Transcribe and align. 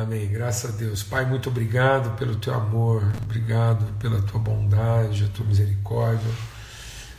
Amém. 0.00 0.28
Graças 0.28 0.72
a 0.72 0.76
Deus. 0.76 1.02
Pai, 1.02 1.24
muito 1.24 1.48
obrigado 1.48 2.16
pelo 2.16 2.36
teu 2.36 2.54
amor, 2.54 3.02
obrigado 3.20 3.84
pela 3.98 4.22
tua 4.22 4.38
bondade, 4.38 5.24
a 5.24 5.28
tua 5.28 5.44
misericórdia. 5.44 6.30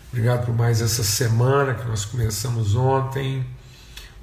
Obrigado 0.10 0.46
por 0.46 0.56
mais 0.56 0.80
essa 0.80 1.04
semana 1.04 1.74
que 1.74 1.86
nós 1.86 2.06
começamos 2.06 2.76
ontem, 2.76 3.46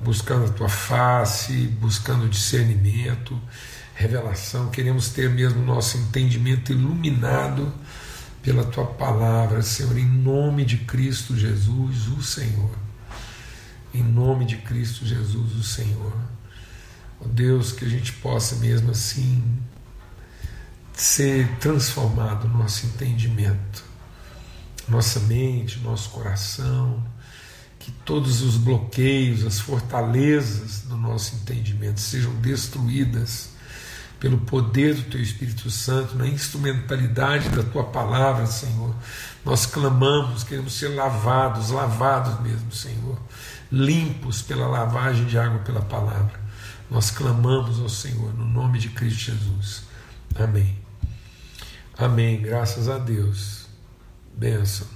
buscando 0.00 0.46
a 0.46 0.48
tua 0.48 0.70
face, 0.70 1.66
buscando 1.78 2.30
discernimento, 2.30 3.38
revelação. 3.94 4.70
Queremos 4.70 5.10
ter 5.10 5.28
mesmo 5.28 5.62
nosso 5.62 5.98
entendimento 5.98 6.72
iluminado 6.72 7.70
pela 8.42 8.64
tua 8.64 8.86
palavra, 8.86 9.60
Senhor, 9.60 9.98
em 9.98 10.08
nome 10.08 10.64
de 10.64 10.78
Cristo 10.78 11.36
Jesus, 11.36 12.08
o 12.08 12.22
Senhor. 12.22 12.70
Em 13.92 14.02
nome 14.02 14.46
de 14.46 14.56
Cristo 14.56 15.04
Jesus, 15.04 15.52
o 15.54 15.62
Senhor. 15.62 16.35
Oh 17.20 17.28
Deus, 17.28 17.72
que 17.72 17.84
a 17.84 17.88
gente 17.88 18.12
possa 18.14 18.56
mesmo 18.56 18.90
assim 18.90 19.42
ser 20.92 21.48
transformado 21.58 22.48
no 22.48 22.58
nosso 22.58 22.86
entendimento, 22.86 23.84
nossa 24.88 25.20
mente, 25.20 25.78
nosso 25.80 26.10
coração, 26.10 27.02
que 27.78 27.90
todos 28.04 28.42
os 28.42 28.56
bloqueios, 28.56 29.44
as 29.44 29.60
fortalezas 29.60 30.82
do 30.82 30.96
nosso 30.96 31.36
entendimento 31.36 32.00
sejam 32.00 32.34
destruídas 32.36 33.50
pelo 34.18 34.38
poder 34.38 34.94
do 34.94 35.02
Teu 35.02 35.20
Espírito 35.20 35.70
Santo, 35.70 36.16
na 36.16 36.26
instrumentalidade 36.26 37.50
da 37.50 37.62
Tua 37.62 37.84
palavra, 37.84 38.46
Senhor. 38.46 38.94
Nós 39.44 39.66
clamamos, 39.66 40.42
queremos 40.42 40.72
ser 40.72 40.88
lavados, 40.88 41.70
lavados 41.70 42.40
mesmo, 42.40 42.72
Senhor, 42.72 43.18
limpos 43.70 44.40
pela 44.40 44.66
lavagem 44.66 45.26
de 45.26 45.38
água 45.38 45.58
pela 45.60 45.82
palavra. 45.82 46.45
Nós 46.90 47.10
clamamos 47.10 47.80
ao 47.80 47.88
Senhor 47.88 48.32
no 48.34 48.44
nome 48.44 48.78
de 48.78 48.88
Cristo 48.90 49.32
Jesus. 49.32 49.82
Amém. 50.34 50.78
Amém. 51.98 52.40
Graças 52.40 52.88
a 52.88 52.98
Deus. 52.98 53.66
Benção. 54.34 54.86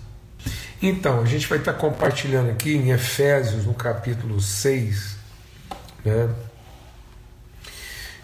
Então, 0.83 1.20
a 1.20 1.27
gente 1.27 1.47
vai 1.47 1.59
estar 1.59 1.75
compartilhando 1.75 2.51
aqui 2.51 2.75
em 2.75 2.91
Efésios, 2.91 3.67
no 3.67 3.75
capítulo 3.75 4.41
6, 4.41 5.17
né? 6.05 6.34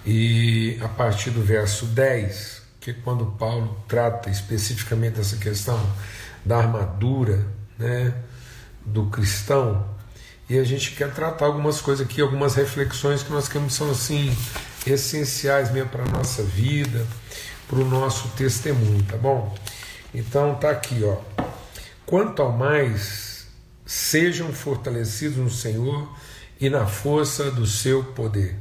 E 0.07 0.79
a 0.81 0.89
partir 0.89 1.31
do 1.31 1.43
verso 1.43 1.87
10, 1.87 2.63
que 2.81 2.93
é 2.93 2.95
quando 2.95 3.27
Paulo 3.27 3.77
trata 3.89 4.31
especificamente 4.31 5.15
dessa 5.15 5.37
questão 5.37 5.79
da 6.45 6.59
armadura, 6.59 7.45
né, 7.77 8.15
do 8.85 9.07
cristão, 9.07 9.96
e 10.49 10.59
a 10.59 10.65
gente 10.65 10.93
quer 10.93 11.13
tratar 11.13 11.47
algumas 11.47 11.81
coisas 11.81 12.07
aqui, 12.07 12.21
algumas 12.21 12.55
reflexões 12.55 13.23
que 13.23 13.33
nós 13.33 13.49
queremos 13.49 13.75
são 13.75 13.91
assim 13.91 14.35
essenciais 14.87 15.73
mesmo 15.73 15.91
para 15.91 16.05
a 16.05 16.09
nossa 16.09 16.43
vida, 16.45 17.05
para 17.67 17.79
o 17.81 17.85
nosso 17.85 18.29
testemunho, 18.37 19.03
tá 19.03 19.17
bom? 19.17 19.57
Então 20.15 20.55
tá 20.55 20.71
aqui, 20.71 21.03
ó. 21.03 21.17
Quanto 22.05 22.43
ao 22.43 22.53
mais, 22.53 23.49
sejam 23.85 24.53
fortalecidos 24.53 25.39
no 25.39 25.51
Senhor 25.51 26.09
e 26.61 26.71
na 26.71 26.87
força 26.87 27.51
do 27.51 27.67
seu 27.67 28.05
poder. 28.05 28.57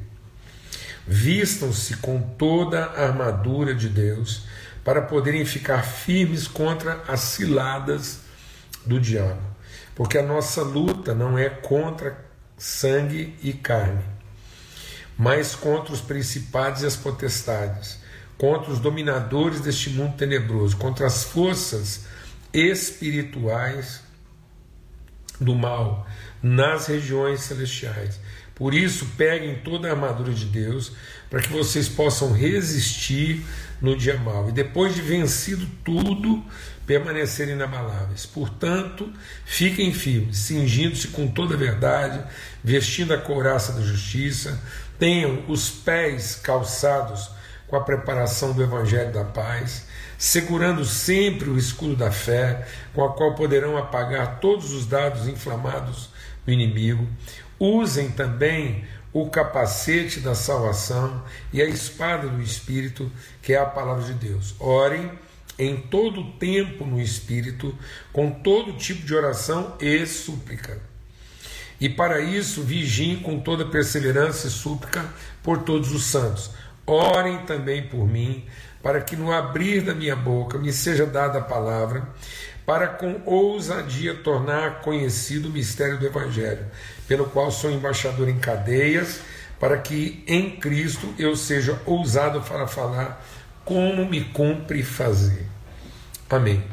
Vistam-se 1.08 1.98
com 1.98 2.20
toda 2.20 2.84
a 2.84 3.04
armadura 3.04 3.76
de 3.76 3.88
Deus 3.88 4.42
para 4.84 5.04
poderem 5.04 5.46
ficar 5.46 5.84
firmes 5.84 6.48
contra 6.48 7.04
as 7.08 7.20
ciladas 7.20 8.22
do 8.84 9.00
diabo 9.00 9.55
porque 9.96 10.18
a 10.18 10.24
nossa 10.24 10.62
luta 10.62 11.16
não 11.16 11.38
é 11.38 11.50
contra 11.50 12.26
sangue 12.58 13.36
e 13.42 13.54
carne, 13.54 14.04
mas 15.18 15.56
contra 15.56 15.94
os 15.94 16.02
principados 16.02 16.84
e 16.84 16.86
as 16.86 16.98
potestades, 16.98 18.00
contra 18.38 18.72
os 18.72 18.80
dominadores 18.80 19.62
deste 19.62 19.90
mundo 19.90 20.18
tenebroso, 20.18 20.76
contra 20.76 21.08
as 21.08 21.24
forças 21.24 22.06
espirituais 22.54 24.02
do 25.40 25.56
mal 25.56 26.06
nas 26.44 26.88
regiões 26.88 27.42
celestiais. 27.42 28.20
Por 28.56 28.74
isso, 28.74 29.06
peguem 29.18 29.56
toda 29.56 29.88
a 29.88 29.92
armadura 29.92 30.34
de 30.34 30.46
Deus 30.46 30.94
para 31.30 31.42
que 31.42 31.52
vocês 31.52 31.90
possam 31.90 32.32
resistir 32.32 33.46
no 33.82 33.98
dia 33.98 34.18
mal. 34.18 34.48
E 34.48 34.54
depois 34.54 34.96
de 34.96 35.02
vencido 35.02 35.68
tudo, 35.84 36.42
permanecerem 36.88 37.56
inabaláveis. 37.56 38.26
Portanto, 38.26 39.12
fiquem 39.46 39.94
firmes, 39.94 40.38
cingindo-se 40.38 41.10
com 41.10 41.28
toda 41.28 41.56
a 41.56 41.58
verdade, 41.58 42.24
vestindo 42.64 43.14
a 43.14 43.18
couraça 43.18 43.74
da 43.74 43.82
justiça, 43.82 44.62
tenham 44.98 45.44
os 45.50 45.70
pés 45.70 46.36
calçados 46.36 47.30
com 47.68 47.76
a 47.76 47.82
preparação 47.82 48.54
do 48.54 48.64
evangelho 48.64 49.12
da 49.12 49.24
paz, 49.24 49.86
segurando 50.18 50.86
sempre 50.86 51.50
o 51.50 51.58
escudo 51.58 51.96
da 51.96 52.12
fé, 52.12 52.66
com 52.94 53.04
a 53.04 53.14
qual 53.14 53.36
poderão 53.36 53.76
apagar 53.76 54.40
todos 54.40 54.72
os 54.72 54.86
dados 54.86 55.28
inflamados 55.28 56.10
do 56.46 56.52
inimigo. 56.52 57.08
Usem 57.60 58.12
também 58.12 58.84
o 59.14 59.30
capacete 59.30 60.20
da 60.20 60.36
salvação 60.36 61.24
e 61.54 61.62
a 61.62 61.66
espada 61.66 62.28
do 62.28 62.42
Espírito, 62.42 63.10
que 63.42 63.54
é 63.54 63.58
a 63.58 63.66
palavra 63.66 64.04
de 64.04 64.14
Deus. 64.14 64.56
Orem 64.60 65.12
em 65.58 65.78
todo 65.78 66.32
tempo 66.34 66.86
no 66.86 67.00
Espírito, 67.00 67.74
com 68.12 68.30
todo 68.30 68.74
tipo 68.74 69.06
de 69.06 69.16
oração 69.16 69.76
e 69.80 70.06
súplica. 70.06 70.82
E 71.80 71.90
para 71.90 72.20
isso 72.20 72.62
vigiem 72.62 73.18
com 73.18 73.40
toda 73.40 73.66
perseverança 73.66 74.48
e 74.48 74.52
súplica 74.52 75.06
por 75.42 75.60
todos 75.60 75.94
os 75.94 76.04
santos. 76.06 76.52
Orem 76.86 77.46
também 77.46 77.88
por 77.88 78.08
mim, 78.08 78.46
para 78.84 79.02
que 79.02 79.16
no 79.16 79.32
abrir 79.32 79.82
da 79.82 79.96
minha 79.96 80.16
boca 80.16 80.58
me 80.58 80.72
seja 80.72 81.06
dada 81.06 81.40
a 81.40 81.44
palavra, 81.44 82.08
para 82.66 82.88
com 82.88 83.22
ousadia 83.26 84.16
tornar 84.16 84.82
conhecido 84.82 85.50
o 85.50 85.52
mistério 85.52 86.00
do 86.00 86.06
Evangelho, 86.06 86.66
pelo 87.08 87.26
qual 87.26 87.52
sou 87.52 87.72
embaixador 87.72 88.28
em 88.28 88.40
cadeias, 88.40 89.20
para 89.60 89.78
que 89.78 90.24
em 90.28 90.58
Cristo 90.58 91.14
eu 91.18 91.36
seja 91.36 91.80
ousado 91.86 92.42
para 92.42 92.68
falar 92.68 93.24
como 93.64 94.06
me 94.06 94.24
cumpre 94.24 94.84
fazer. 94.84 95.46
Amém. 96.30 96.64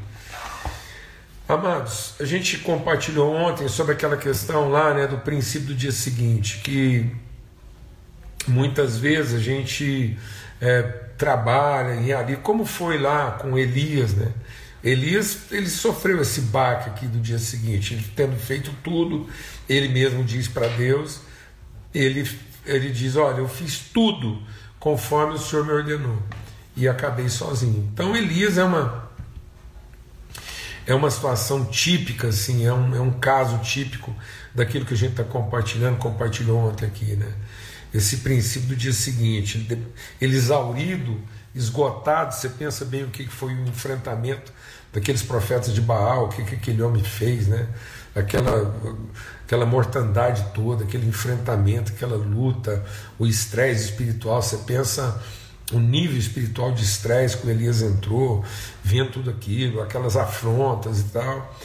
Amados, 1.48 2.14
a 2.18 2.24
gente 2.24 2.58
compartilhou 2.58 3.34
ontem 3.34 3.68
sobre 3.68 3.92
aquela 3.92 4.16
questão 4.16 4.70
lá, 4.70 4.94
né, 4.94 5.06
do 5.06 5.18
princípio 5.18 5.68
do 5.68 5.74
dia 5.74 5.92
seguinte, 5.92 6.60
que 6.64 7.14
muitas 8.48 8.96
vezes 8.96 9.34
a 9.34 9.38
gente 9.38 10.16
é, 10.60 10.82
trabalha 11.18 12.00
e 12.00 12.12
ali, 12.12 12.36
como 12.36 12.64
foi 12.64 12.98
lá 12.98 13.32
com 13.32 13.58
Elias, 13.58 14.14
né? 14.14 14.32
Elias 14.82 15.52
ele 15.52 15.68
sofreu 15.68 16.20
esse 16.20 16.40
baque 16.40 16.90
aqui 16.90 17.06
do 17.06 17.20
dia 17.20 17.38
seguinte, 17.38 17.94
ele 17.94 18.04
tendo 18.16 18.36
feito 18.36 18.72
tudo, 18.82 19.28
ele 19.68 19.88
mesmo 19.88 20.24
diz 20.24 20.48
para 20.48 20.66
Deus, 20.68 21.20
ele, 21.94 22.28
ele 22.66 22.90
diz: 22.90 23.14
Olha, 23.16 23.38
eu 23.38 23.48
fiz 23.48 23.78
tudo 23.92 24.42
conforme 24.80 25.34
o 25.34 25.38
Senhor 25.38 25.64
me 25.64 25.72
ordenou 25.72 26.20
e 26.76 26.88
acabei 26.88 27.28
sozinho. 27.28 27.88
Então 27.92 28.16
Elias 28.16 28.58
é 28.58 28.64
uma 28.64 29.10
é 30.84 30.94
uma 30.94 31.10
situação 31.10 31.64
típica, 31.64 32.28
assim, 32.28 32.66
é 32.66 32.72
um, 32.72 32.96
é 32.96 33.00
um 33.00 33.12
caso 33.12 33.58
típico 33.58 34.14
daquilo 34.52 34.84
que 34.84 34.94
a 34.94 34.96
gente 34.96 35.12
está 35.12 35.22
compartilhando, 35.22 35.96
compartilhou 35.98 36.58
ontem 36.58 36.86
aqui, 36.86 37.14
né? 37.14 37.32
Esse 37.94 38.18
princípio 38.18 38.70
do 38.70 38.76
dia 38.76 38.92
seguinte, 38.92 39.64
ele 40.20 40.36
exaurido, 40.36 41.20
esgotado, 41.54 42.34
você 42.34 42.48
pensa 42.48 42.84
bem 42.84 43.04
o 43.04 43.08
que 43.08 43.26
foi 43.26 43.54
o 43.54 43.68
enfrentamento 43.68 44.52
daqueles 44.92 45.22
profetas 45.22 45.72
de 45.72 45.80
Baal, 45.80 46.26
o 46.26 46.28
que, 46.28 46.44
que 46.44 46.54
aquele 46.54 46.82
homem 46.82 47.02
fez, 47.02 47.46
né? 47.46 47.68
Aquela, 48.14 48.74
aquela 49.44 49.64
mortandade 49.64 50.44
toda, 50.54 50.84
aquele 50.84 51.06
enfrentamento, 51.06 51.92
aquela 51.92 52.16
luta, 52.16 52.84
o 53.18 53.26
estresse 53.26 53.86
espiritual, 53.86 54.42
você 54.42 54.58
pensa 54.58 55.20
o 55.72 55.78
nível 55.78 56.18
espiritual 56.18 56.72
de 56.72 56.84
estresse 56.84 57.38
que 57.38 57.48
Elias 57.48 57.80
entrou, 57.80 58.44
vendo 58.84 59.12
tudo 59.12 59.30
aquilo, 59.30 59.80
aquelas 59.80 60.16
afrontas 60.16 61.00
e 61.00 61.04
tal. 61.04 61.56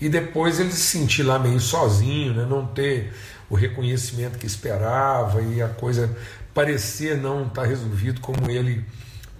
E 0.00 0.08
depois 0.08 0.60
ele 0.60 0.70
se 0.70 0.82
sentir 0.82 1.22
lá 1.22 1.38
meio 1.38 1.58
sozinho, 1.58 2.34
né? 2.34 2.46
não 2.48 2.66
ter 2.66 3.12
o 3.48 3.54
reconhecimento 3.54 4.38
que 4.38 4.46
esperava 4.46 5.42
e 5.42 5.62
a 5.62 5.68
coisa 5.68 6.16
parecer 6.54 7.16
não 7.16 7.46
estar 7.46 7.62
tá 7.62 7.66
resolvido 7.66 8.20
como 8.20 8.50
ele 8.50 8.84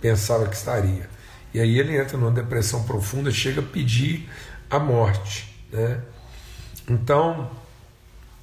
pensava 0.00 0.46
que 0.46 0.56
estaria. 0.56 1.08
E 1.52 1.60
aí 1.60 1.78
ele 1.78 1.96
entra 1.96 2.19
numa 2.19 2.31
depressão 2.31 2.84
profunda, 2.84 3.31
chega 3.31 3.60
a 3.60 3.64
pedir 3.64 4.28
a 4.70 4.78
morte. 4.78 5.54
Né? 5.72 6.00
Então, 6.88 7.50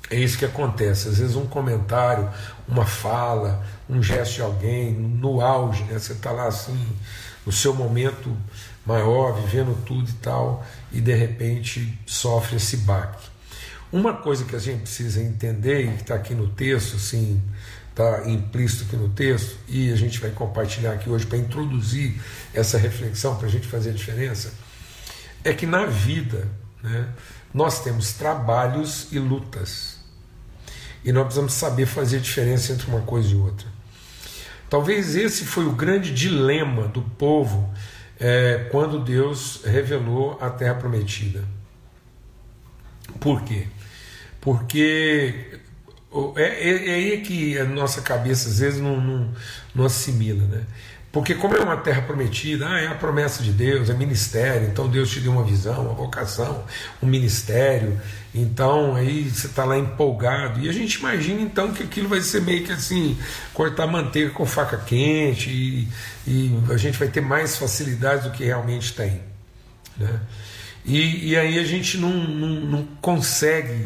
é 0.09 0.15
isso 0.15 0.37
que 0.37 0.45
acontece. 0.45 1.09
Às 1.09 1.17
vezes 1.19 1.35
um 1.35 1.45
comentário, 1.45 2.29
uma 2.67 2.85
fala, 2.85 3.63
um 3.89 4.01
gesto 4.01 4.35
de 4.35 4.41
alguém, 4.41 4.93
no 4.93 5.41
auge, 5.41 5.83
né? 5.83 5.97
Você 5.97 6.13
está 6.13 6.31
lá 6.31 6.47
assim, 6.47 6.87
no 7.45 7.51
seu 7.51 7.73
momento 7.73 8.35
maior, 8.85 9.33
vivendo 9.41 9.75
tudo 9.85 10.09
e 10.09 10.13
tal, 10.13 10.65
e 10.91 10.99
de 10.99 11.13
repente 11.13 11.97
sofre 12.05 12.57
esse 12.57 12.77
baque. 12.77 13.27
Uma 13.91 14.13
coisa 14.13 14.43
que 14.43 14.55
a 14.55 14.59
gente 14.59 14.81
precisa 14.81 15.21
entender, 15.21 15.85
e 15.85 15.91
que 15.93 16.01
está 16.01 16.15
aqui 16.15 16.33
no 16.33 16.49
texto, 16.49 16.95
assim, 16.95 17.41
está 17.93 18.27
implícito 18.27 18.85
aqui 18.85 18.95
no 18.95 19.09
texto, 19.09 19.55
e 19.67 19.91
a 19.91 19.95
gente 19.95 20.19
vai 20.19 20.31
compartilhar 20.31 20.93
aqui 20.93 21.09
hoje 21.09 21.25
para 21.27 21.37
introduzir 21.37 22.19
essa 22.53 22.77
reflexão, 22.77 23.35
para 23.35 23.47
a 23.47 23.51
gente 23.51 23.67
fazer 23.67 23.91
a 23.91 23.93
diferença, 23.93 24.51
é 25.43 25.53
que 25.53 25.65
na 25.65 25.85
vida 25.85 26.49
né, 26.81 27.07
nós 27.53 27.83
temos 27.83 28.13
trabalhos 28.13 29.07
e 29.11 29.19
lutas. 29.19 29.99
E 31.05 31.11
nós 31.11 31.25
precisamos 31.25 31.53
saber 31.53 31.85
fazer 31.85 32.17
a 32.17 32.21
diferença 32.21 32.73
entre 32.73 32.87
uma 32.87 33.01
coisa 33.01 33.29
e 33.29 33.35
outra. 33.35 33.67
Talvez 34.69 35.15
esse 35.15 35.45
foi 35.45 35.65
o 35.65 35.73
grande 35.73 36.11
dilema 36.11 36.87
do 36.87 37.01
povo 37.01 37.71
é, 38.19 38.69
quando 38.71 39.03
Deus 39.03 39.61
revelou 39.65 40.37
a 40.41 40.49
terra 40.49 40.75
prometida. 40.75 41.43
Por 43.19 43.43
quê? 43.43 43.67
Porque 44.41 45.59
é, 46.35 46.43
é, 46.43 46.89
é, 46.89 46.93
aí 46.93 47.21
que 47.21 47.57
a 47.57 47.65
nossa 47.65 48.01
cabeça 48.01 48.47
às 48.47 48.59
vezes 48.59 48.79
não, 48.79 49.01
não, 49.01 49.29
não, 49.73 49.85
assimila, 49.85 50.45
né? 50.45 50.63
Porque 51.11 51.35
como 51.35 51.55
é 51.55 51.59
uma 51.59 51.77
terra 51.77 52.01
prometida, 52.01 52.67
ah, 52.67 52.79
é 52.79 52.87
a 52.87 52.95
promessa 52.95 53.43
de 53.43 53.51
Deus, 53.51 53.89
é 53.89 53.93
ministério, 53.93 54.67
então 54.67 54.87
Deus 54.87 55.11
te 55.11 55.19
deu 55.19 55.31
uma 55.31 55.43
visão, 55.43 55.85
uma 55.85 55.93
vocação, 55.93 56.63
um 57.01 57.05
ministério, 57.05 57.99
então 58.33 58.95
aí 58.95 59.29
você 59.29 59.45
está 59.45 59.63
lá 59.63 59.77
empolgado, 59.77 60.59
e 60.59 60.67
a 60.67 60.73
gente 60.73 60.95
imagina 60.95 61.41
então 61.41 61.71
que 61.71 61.83
aquilo 61.83 62.09
vai 62.09 62.21
ser 62.21 62.41
meio 62.41 62.63
que 62.63 62.71
assim, 62.71 63.15
cortar 63.53 63.85
manteiga 63.85 64.31
com 64.31 64.43
faca 64.43 64.77
quente, 64.77 65.51
e, 65.51 65.87
e 66.25 66.59
a 66.71 66.77
gente 66.77 66.97
vai 66.97 67.07
ter 67.07 67.21
mais 67.21 67.57
facilidade 67.57 68.27
do 68.27 68.35
que 68.35 68.43
realmente 68.43 68.93
tem. 68.93 69.21
Né? 69.95 70.19
E, 70.83 71.29
e 71.29 71.37
aí 71.37 71.59
a 71.59 71.63
gente 71.63 71.97
não, 71.97 72.11
não, 72.11 72.49
não 72.61 72.85
consegue 72.99 73.85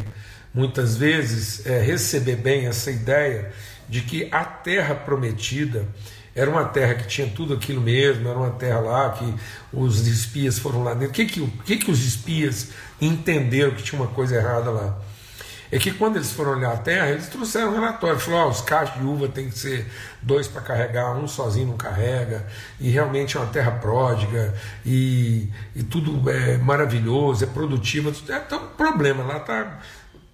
muitas 0.58 0.98
vezes 0.98 1.64
é, 1.68 1.80
receber 1.80 2.36
bem 2.36 2.66
essa 2.66 2.90
ideia 2.90 3.52
de 3.88 4.02
que 4.02 4.28
a 4.32 4.44
terra 4.44 4.96
prometida 4.96 5.88
era 6.36 6.50
uma 6.50 6.66
terra 6.66 6.96
que 6.96 7.08
tinha 7.08 7.28
tudo 7.28 7.54
aquilo 7.54 7.80
mesmo, 7.80 8.28
era 8.28 8.38
uma 8.38 8.50
terra 8.50 8.80
lá 8.80 9.10
que 9.12 9.36
os 9.72 10.08
espias 10.08 10.58
foram 10.58 10.84
lá 10.84 10.96
dentro. 10.96 11.10
O 11.10 11.14
que, 11.14 11.26
que, 11.26 11.48
que, 11.64 11.78
que 11.78 11.92
os 11.92 12.04
espias 12.04 12.70
entenderam 13.00 13.72
que 13.72 13.84
tinha 13.84 14.02
uma 14.02 14.10
coisa 14.10 14.36
errada 14.36 14.72
lá? 14.72 15.00
É 15.72 15.78
que 15.78 15.92
quando 15.92 16.16
eles 16.16 16.32
foram 16.32 16.52
olhar 16.52 16.72
a 16.72 16.78
terra, 16.78 17.10
eles 17.10 17.28
trouxeram 17.28 17.70
um 17.70 17.74
relatório. 17.74 18.20
Falaram: 18.20 18.48
oh, 18.48 18.52
os 18.52 18.62
cachos 18.62 19.00
de 19.00 19.06
uva 19.06 19.28
tem 19.28 19.50
que 19.50 19.58
ser 19.58 19.86
dois 20.22 20.48
para 20.48 20.62
carregar, 20.62 21.16
um 21.18 21.28
sozinho 21.28 21.68
não 21.68 21.78
carrega, 21.78 22.48
e 22.80 22.90
realmente 22.90 23.36
é 23.36 23.40
uma 23.40 23.52
terra 23.52 23.72
pródiga, 23.72 24.54
e, 24.86 25.50
e 25.76 25.84
tudo 25.84 26.30
é 26.30 26.58
maravilhoso, 26.58 27.44
é 27.44 27.48
produtivo. 27.48 28.14
É, 28.30 28.40
tá 28.40 28.58
problema, 28.60 29.24
lá 29.24 29.38
está 29.38 29.80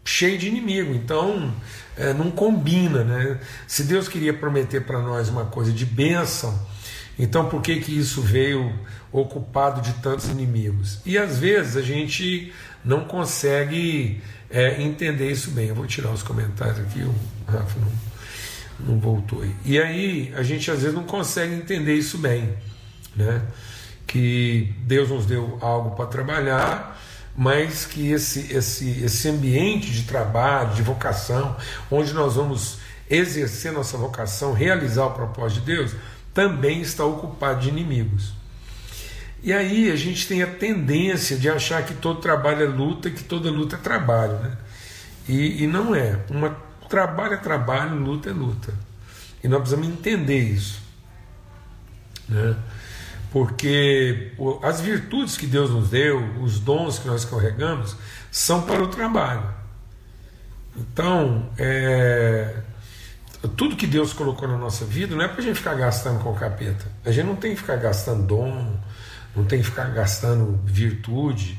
cheio 0.03 0.37
de 0.37 0.47
inimigo, 0.47 0.93
então 0.93 1.53
é, 1.97 2.13
não 2.13 2.29
combina, 2.29 3.03
né? 3.03 3.39
Se 3.67 3.83
Deus 3.83 4.07
queria 4.07 4.33
prometer 4.33 4.81
para 4.81 4.99
nós 4.99 5.29
uma 5.29 5.45
coisa 5.45 5.71
de 5.71 5.85
bênção, 5.85 6.59
então 7.17 7.47
por 7.47 7.61
que 7.61 7.79
que 7.79 7.97
isso 7.97 8.21
veio 8.21 8.73
ocupado 9.11 9.81
de 9.81 9.93
tantos 10.01 10.27
inimigos? 10.27 10.99
E 11.05 11.17
às 11.17 11.37
vezes 11.37 11.77
a 11.77 11.81
gente 11.81 12.51
não 12.83 13.05
consegue 13.05 14.21
é, 14.49 14.81
entender 14.81 15.31
isso 15.31 15.51
bem. 15.51 15.67
Eu 15.67 15.75
vou 15.75 15.85
tirar 15.85 16.11
os 16.11 16.23
comentários 16.23 16.79
aqui, 16.79 17.01
o 17.01 17.15
Rafa 17.47 17.79
não, 17.79 18.93
não 18.93 18.99
voltou 18.99 19.41
aí. 19.41 19.55
E 19.63 19.79
aí 19.79 20.33
a 20.35 20.43
gente 20.43 20.69
às 20.69 20.81
vezes 20.81 20.95
não 20.95 21.03
consegue 21.03 21.53
entender 21.53 21.95
isso 21.95 22.17
bem, 22.17 22.53
né? 23.15 23.41
Que 24.05 24.73
Deus 24.79 25.09
nos 25.09 25.25
deu 25.25 25.57
algo 25.61 25.95
para 25.95 26.07
trabalhar 26.07 26.99
mas 27.35 27.85
que 27.85 28.11
esse, 28.11 28.53
esse, 28.53 29.03
esse 29.03 29.29
ambiente 29.29 29.91
de 29.91 30.03
trabalho, 30.03 30.73
de 30.75 30.81
vocação, 30.81 31.55
onde 31.89 32.13
nós 32.13 32.35
vamos 32.35 32.77
exercer 33.09 33.71
nossa 33.71 33.97
vocação, 33.97 34.53
realizar 34.53 35.05
o 35.05 35.11
propósito 35.11 35.61
de 35.61 35.75
Deus, 35.75 35.95
também 36.33 36.81
está 36.81 37.05
ocupado 37.05 37.61
de 37.61 37.69
inimigos. 37.69 38.33
E 39.43 39.51
aí 39.51 39.91
a 39.91 39.95
gente 39.95 40.27
tem 40.27 40.41
a 40.41 40.47
tendência 40.47 41.35
de 41.35 41.49
achar 41.49 41.83
que 41.83 41.93
todo 41.93 42.21
trabalho 42.21 42.63
é 42.63 42.67
luta 42.67 43.09
que 43.09 43.23
toda 43.23 43.51
luta 43.51 43.75
é 43.75 43.79
trabalho. 43.79 44.39
Né? 44.39 44.57
E, 45.27 45.63
e 45.63 45.67
não 45.67 45.93
é. 45.93 46.17
Uma, 46.29 46.55
trabalho 46.87 47.33
é 47.33 47.37
trabalho, 47.37 47.95
luta 47.95 48.29
é 48.29 48.33
luta. 48.33 48.73
E 49.43 49.47
nós 49.47 49.59
precisamos 49.59 49.89
entender 49.89 50.39
isso. 50.39 50.81
Né? 52.29 52.55
Porque 53.33 54.31
as 54.61 54.79
virtudes 54.79 55.35
que 55.35 55.47
Deus 55.47 55.71
nos 55.71 55.89
deu, 55.89 56.23
os 56.39 56.59
dons 56.59 56.99
que 56.99 57.07
nós 57.07 57.25
carregamos, 57.25 57.97
são 58.31 58.61
para 58.61 58.83
o 58.83 58.87
trabalho. 58.87 59.51
Então, 60.77 61.49
é, 61.57 62.57
tudo 63.57 63.75
que 63.75 63.87
Deus 63.87 64.13
colocou 64.13 64.47
na 64.47 64.55
nossa 64.55 64.85
vida 64.85 65.15
não 65.15 65.25
é 65.25 65.27
para 65.27 65.39
a 65.39 65.43
gente 65.43 65.55
ficar 65.55 65.73
gastando 65.73 66.21
com 66.21 66.31
o 66.31 66.35
capeta. 66.35 66.85
A 67.03 67.11
gente 67.11 67.25
não 67.25 67.35
tem 67.35 67.55
que 67.55 67.61
ficar 67.61 67.77
gastando 67.77 68.21
dom, 68.21 68.77
não 69.35 69.45
tem 69.45 69.61
que 69.61 69.65
ficar 69.65 69.85
gastando 69.85 70.59
virtude, 70.63 71.57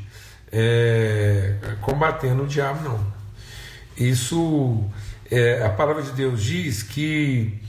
é, 0.53 1.57
combatendo 1.81 2.45
o 2.45 2.47
diabo, 2.47 2.89
não. 2.89 3.05
Isso, 3.97 4.85
é, 5.29 5.65
a 5.65 5.71
palavra 5.71 6.05
de 6.05 6.13
Deus 6.13 6.41
diz 6.41 6.85
que 6.85 7.64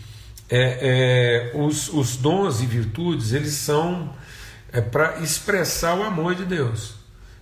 é, 0.49 1.51
é, 1.53 1.57
os, 1.57 1.89
os 1.89 2.15
dons 2.17 2.61
e 2.61 2.65
virtudes 2.65 3.33
eles 3.33 3.53
são 3.53 4.13
é, 4.71 4.81
para 4.81 5.19
expressar 5.19 5.95
o 5.95 6.03
amor 6.03 6.35
de 6.35 6.45
Deus. 6.45 6.95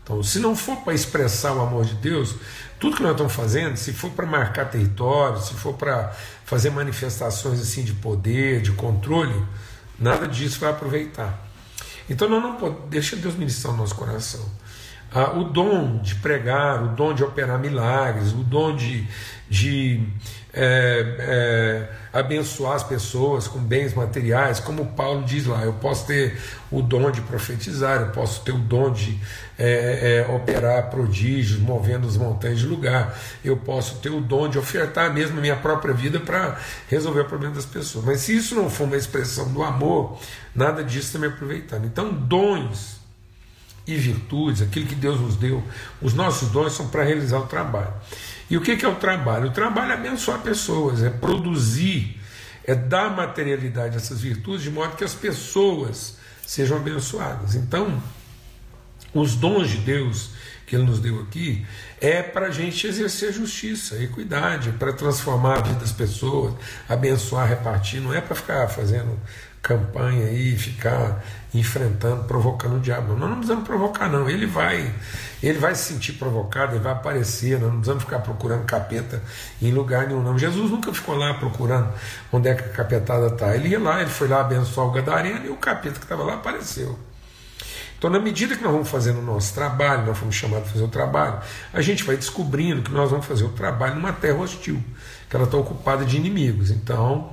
Então, 0.04 0.22
se 0.22 0.40
não 0.40 0.56
for 0.56 0.78
para 0.78 0.94
expressar 0.94 1.54
o 1.54 1.62
amor 1.62 1.86
de 1.86 1.96
Deus, 1.96 2.36
tudo 2.80 2.98
que 2.98 3.04
nós 3.04 3.14
estamos 3.14 3.34
fazendo, 3.34 3.78
se 3.78 3.94
for 3.94 4.12
para 4.12 4.26
marcar 4.26 4.66
território, 4.66 5.40
se 5.40 5.54
for 5.54 5.74
para 5.74 6.12
fazer 6.44 6.70
manifestações 6.70 7.62
assim 7.62 7.84
de 7.84 7.94
poder, 7.94 8.62
de 8.62 8.74
controle, 8.74 9.34
nada 9.98 10.28
disso 10.28 10.60
vai 10.60 10.72
aproveitar. 10.72 11.48
Então, 12.10 12.28
nós 12.28 12.44
não 12.44 12.58
podemos, 12.58 12.90
deixa 12.90 13.16
Deus 13.16 13.36
ministrar 13.36 13.74
o 13.74 13.78
nosso 13.78 13.96
coração. 13.96 14.46
Ah, 15.16 15.32
o 15.32 15.46
dom 15.46 16.02
de 16.02 16.16
pregar, 16.16 16.84
o 16.84 16.88
dom 16.90 17.14
de 17.14 17.24
operar 17.24 17.58
milagres, 17.58 18.34
o 18.34 18.44
dom 18.44 18.76
de, 18.76 19.08
de 19.50 20.06
é, 20.54 21.16
é, 21.20 21.90
abençoar 22.14 22.76
as 22.76 22.84
pessoas 22.84 23.48
com 23.48 23.58
bens 23.60 23.94
materiais, 23.96 24.60
como 24.60 24.86
Paulo 24.86 25.24
diz 25.24 25.48
lá, 25.48 25.64
eu 25.64 25.74
posso 25.74 26.06
ter 26.06 26.40
o 26.72 26.82
dom 26.82 27.10
de 27.10 27.22
profetizar, 27.22 28.02
eu 28.02 28.10
posso 28.10 28.44
ter 28.44 28.52
o 28.52 28.60
dom 28.60 28.92
de 28.92 29.20
é, 29.58 30.26
é, 30.28 30.32
operar 30.32 30.92
prodígios, 30.92 31.60
movendo 31.60 32.08
as 32.08 32.18
montanhas 32.18 32.60
de 32.60 32.68
lugar, 32.68 33.18
eu 33.44 33.58
posso 33.58 33.96
ter 33.96 34.10
o 34.10 34.22
dom 34.22 34.48
de 34.48 34.60
ofertar 34.60 35.12
mesmo 35.12 35.40
a 35.40 35.42
minha 35.42 35.56
própria 35.56 35.94
vida 35.94 36.20
para 36.20 36.60
resolver 36.88 37.22
o 37.22 37.26
problema 37.26 37.56
das 37.56 37.66
pessoas. 37.66 38.06
Mas 38.06 38.20
se 38.22 38.38
isso 38.38 38.54
não 38.54 38.70
for 38.70 38.84
uma 38.84 38.98
expressão 38.98 39.52
do 39.52 39.64
amor, 39.64 40.20
nada 40.54 40.84
disso 40.84 41.08
está 41.08 41.20
me 41.20 41.28
aproveitando. 41.28 41.86
Então, 41.86 42.14
dons 42.14 43.03
e 43.86 43.96
virtudes, 43.96 44.62
aquilo 44.62 44.86
que 44.86 44.96
Deus 44.96 45.20
nos 45.20 45.36
deu, 45.36 45.64
os 46.02 46.14
nossos 46.14 46.50
dons 46.50 46.74
são 46.74 46.88
para 46.88 47.04
realizar 47.04 47.40
o 47.40 47.48
trabalho. 47.48 47.94
E 48.50 48.58
o 48.58 48.62
que 48.62 48.86
é 48.86 48.88
o 48.88 48.96
trabalho? 48.96 49.48
O 49.48 49.52
trabalho 49.52 49.92
é 49.92 49.96
abençoar 49.96 50.40
pessoas, 50.40 51.04
é 51.04 51.10
produzir, 51.10 52.20
é 52.64 52.74
dar 52.74 53.10
materialidade 53.16 53.96
a 53.96 53.98
essas 53.98 54.22
virtudes 54.22 54.64
de 54.64 54.72
modo 54.72 54.96
que 54.96 55.04
as 55.04 55.14
pessoas 55.14 56.18
sejam 56.46 56.78
abençoadas. 56.78 57.56
Então, 57.56 58.02
os 59.14 59.36
dons 59.36 59.70
de 59.70 59.78
Deus 59.78 60.30
que 60.66 60.76
Ele 60.76 60.86
nos 60.86 61.00
deu 61.00 61.22
aqui 61.22 61.66
é 62.00 62.22
para 62.22 62.48
a 62.48 62.52
gente 62.52 62.88
exercer 62.88 63.34
justiça, 63.34 64.02
equidade, 64.02 64.72
para 64.72 64.94
transformar 64.94 65.60
a 65.60 65.62
vida 65.62 65.80
das 65.80 65.92
pessoas, 65.92 66.54
abençoar, 66.88 67.48
repartir, 67.48 68.02
não 68.02 68.14
é 68.14 68.22
para 68.22 68.36
ficar 68.36 68.68
fazendo 68.70 69.20
campanha 69.64 70.26
aí, 70.26 70.58
ficar 70.58 71.24
enfrentando, 71.54 72.26
provocando 72.26 72.76
o 72.76 72.80
diabo. 72.82 73.16
Nós 73.16 73.30
não 73.30 73.38
precisamos 73.38 73.64
provocar, 73.64 74.10
não. 74.10 74.30
Ele 74.30 74.46
vai, 74.46 74.94
ele 75.42 75.58
vai 75.58 75.74
se 75.74 75.94
sentir 75.94 76.14
provocado, 76.14 76.76
ele 76.76 76.84
vai 76.84 76.92
aparecer. 76.92 77.54
Nós 77.54 77.70
não 77.70 77.78
precisamos 77.78 78.04
ficar 78.04 78.20
procurando 78.20 78.66
capeta 78.66 79.24
em 79.62 79.72
lugar 79.72 80.06
nenhum, 80.06 80.22
não. 80.22 80.38
Jesus 80.38 80.70
nunca 80.70 80.94
ficou 80.94 81.16
lá 81.16 81.36
procurando 81.36 81.88
onde 82.32 82.50
é 82.50 82.56
que 82.56 82.64
a 82.64 82.70
capetada 82.70 83.28
está. 83.28 83.56
Ele 83.56 83.70
ia 83.70 83.80
lá, 83.80 84.02
ele 84.02 84.10
foi 84.10 84.28
lá 84.28 84.42
abençoar 84.42 84.86
o 84.86 84.92
Gadareno 84.92 85.46
e 85.46 85.50
o 85.50 85.56
capeta 85.56 85.98
que 85.98 86.06
estava 86.06 86.24
lá 86.24 86.34
apareceu. 86.34 87.00
Então, 87.98 88.12
na 88.12 88.20
medida 88.20 88.58
que 88.58 88.62
nós 88.62 88.74
vamos 88.74 88.90
fazendo 88.90 89.20
o 89.20 89.24
nosso 89.24 89.54
trabalho, 89.54 90.06
nós 90.06 90.18
fomos 90.18 90.36
chamados 90.36 90.68
a 90.68 90.72
fazer 90.74 90.84
o 90.84 90.90
trabalho, 90.90 91.40
a 91.72 91.82
gente 91.82 92.04
vai 92.04 92.18
descobrindo 92.18 92.82
que 92.82 92.92
nós 92.92 93.10
vamos 93.10 93.26
fazer 93.26 93.46
o 93.46 93.50
trabalho 93.50 93.96
numa 93.96 94.12
terra 94.12 94.40
hostil, 94.40 94.84
que 95.30 95.36
ela 95.38 95.46
está 95.46 95.56
ocupada 95.56 96.04
de 96.04 96.18
inimigos. 96.18 96.70
Então, 96.70 97.32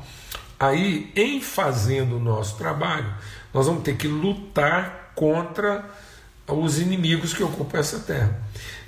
Aí, 0.60 1.10
em 1.16 1.40
fazendo 1.40 2.16
o 2.16 2.20
nosso 2.20 2.58
trabalho, 2.58 3.10
nós 3.52 3.64
vamos 3.64 3.82
ter 3.82 3.96
que 3.96 4.06
lutar 4.06 5.12
contra 5.14 5.88
os 6.46 6.78
inimigos 6.78 7.32
que 7.32 7.42
ocupam 7.42 7.78
essa 7.78 7.98
terra. 8.00 8.38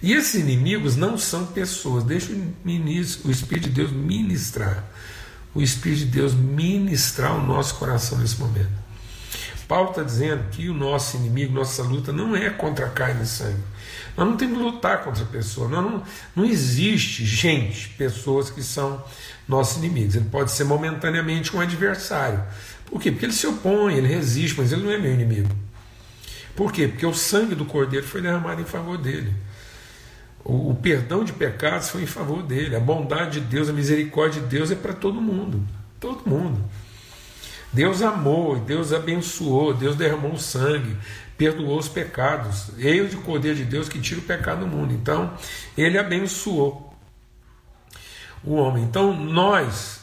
E 0.03 0.13
esses 0.13 0.35
inimigos 0.35 0.97
não 0.97 1.17
são 1.17 1.47
pessoas. 1.47 2.05
Deixa 2.05 2.31
o, 2.31 3.31
Espírito 3.31 3.69
de 3.69 3.75
Deus 3.75 3.91
ministrar. 3.91 4.85
O 5.55 5.63
Espírito 5.63 6.01
de 6.01 6.07
Deus 6.07 6.35
ministrar 6.35 7.35
o 7.35 7.43
nosso 7.43 7.77
coração 7.77 8.19
nesse 8.19 8.39
momento. 8.39 8.83
Paulo 9.73 9.89
está 9.89 10.03
dizendo 10.03 10.51
que 10.51 10.69
o 10.69 10.75
nosso 10.75 11.17
inimigo, 11.17 11.55
nossa 11.55 11.83
luta 11.83 12.13
não 12.13 12.37
é 12.37 12.51
contra 12.51 12.91
carne 12.91 13.23
e 13.23 13.27
sangue. 13.27 13.63
Nós 14.17 14.29
não 14.29 14.37
temos 14.37 14.59
que 14.59 14.65
lutar 14.65 15.03
contra 15.03 15.23
a 15.23 15.27
pessoa. 15.27 15.69
Nós 15.69 15.85
não, 15.85 16.03
não 16.37 16.45
existe 16.45 17.25
gente, 17.25 17.89
pessoas 17.91 18.51
que 18.51 18.63
são 18.63 19.03
nossos 19.49 19.79
inimigos. 19.79 20.15
Ele 20.15 20.29
pode 20.31 20.51
ser 20.51 20.65
momentaneamente 20.65 21.55
um 21.57 21.61
adversário. 21.61 22.43
Por 22.87 23.01
quê? 23.01 23.11
Porque 23.11 23.25
ele 23.25 23.33
se 23.33 23.47
opõe, 23.47 23.95
ele 23.95 24.07
resiste, 24.07 24.59
mas 24.59 24.71
ele 24.71 24.83
não 24.83 24.91
é 24.91 24.99
meu 24.99 25.13
inimigo. 25.13 25.49
Por 26.55 26.71
quê? 26.71 26.87
Porque 26.87 27.07
o 27.07 27.15
sangue 27.15 27.55
do 27.55 27.65
cordeiro 27.65 28.07
foi 28.07 28.21
derramado 28.21 28.61
em 28.61 28.67
favor 28.67 28.99
dele. 28.99 29.35
O, 30.45 30.71
o 30.71 30.75
perdão 30.75 31.25
de 31.25 31.33
pecados 31.33 31.89
foi 31.89 32.03
em 32.03 32.07
favor 32.07 32.43
dele. 32.43 32.77
A 32.77 32.81
bondade 32.81 33.41
de 33.41 33.47
Deus, 33.47 33.69
a 33.69 33.73
misericórdia 33.73 34.43
de 34.43 34.49
Deus 34.49 34.71
é 34.71 34.75
para 34.75 34.93
todo 34.93 35.21
mundo. 35.21 35.63
Todo 35.99 36.29
mundo. 36.29 36.63
Deus 37.73 38.03
amou, 38.03 38.59
Deus 38.59 38.93
abençoou, 38.93 39.73
Deus 39.73 39.97
derramou 39.97 40.33
o 40.33 40.39
sangue, 40.39 40.97
perdoou 41.39 41.79
os 41.79 41.89
pecados. 41.89 42.71
Eis 42.79 43.11
de 43.11 43.17
cordeiro 43.17 43.57
de 43.57 43.65
Deus 43.65 43.89
que 43.89 44.01
tira 44.01 44.21
o 44.21 44.25
pecado 44.25 44.61
do 44.61 44.67
mundo. 44.67 44.93
Então, 44.93 45.33
ele 45.77 45.99
abençoou 45.99 46.95
o 48.45 48.55
homem. 48.55 48.85
Então, 48.85 49.15
nós 49.15 50.03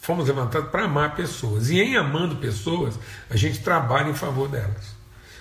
fomos 0.00 0.26
levantados 0.26 0.70
para 0.70 0.84
amar 0.84 1.14
pessoas. 1.14 1.70
E 1.70 1.80
em 1.80 1.96
amando 1.96 2.36
pessoas, 2.36 2.98
a 3.28 3.36
gente 3.36 3.60
trabalha 3.60 4.10
em 4.10 4.14
favor 4.14 4.48
delas. 4.48 5.00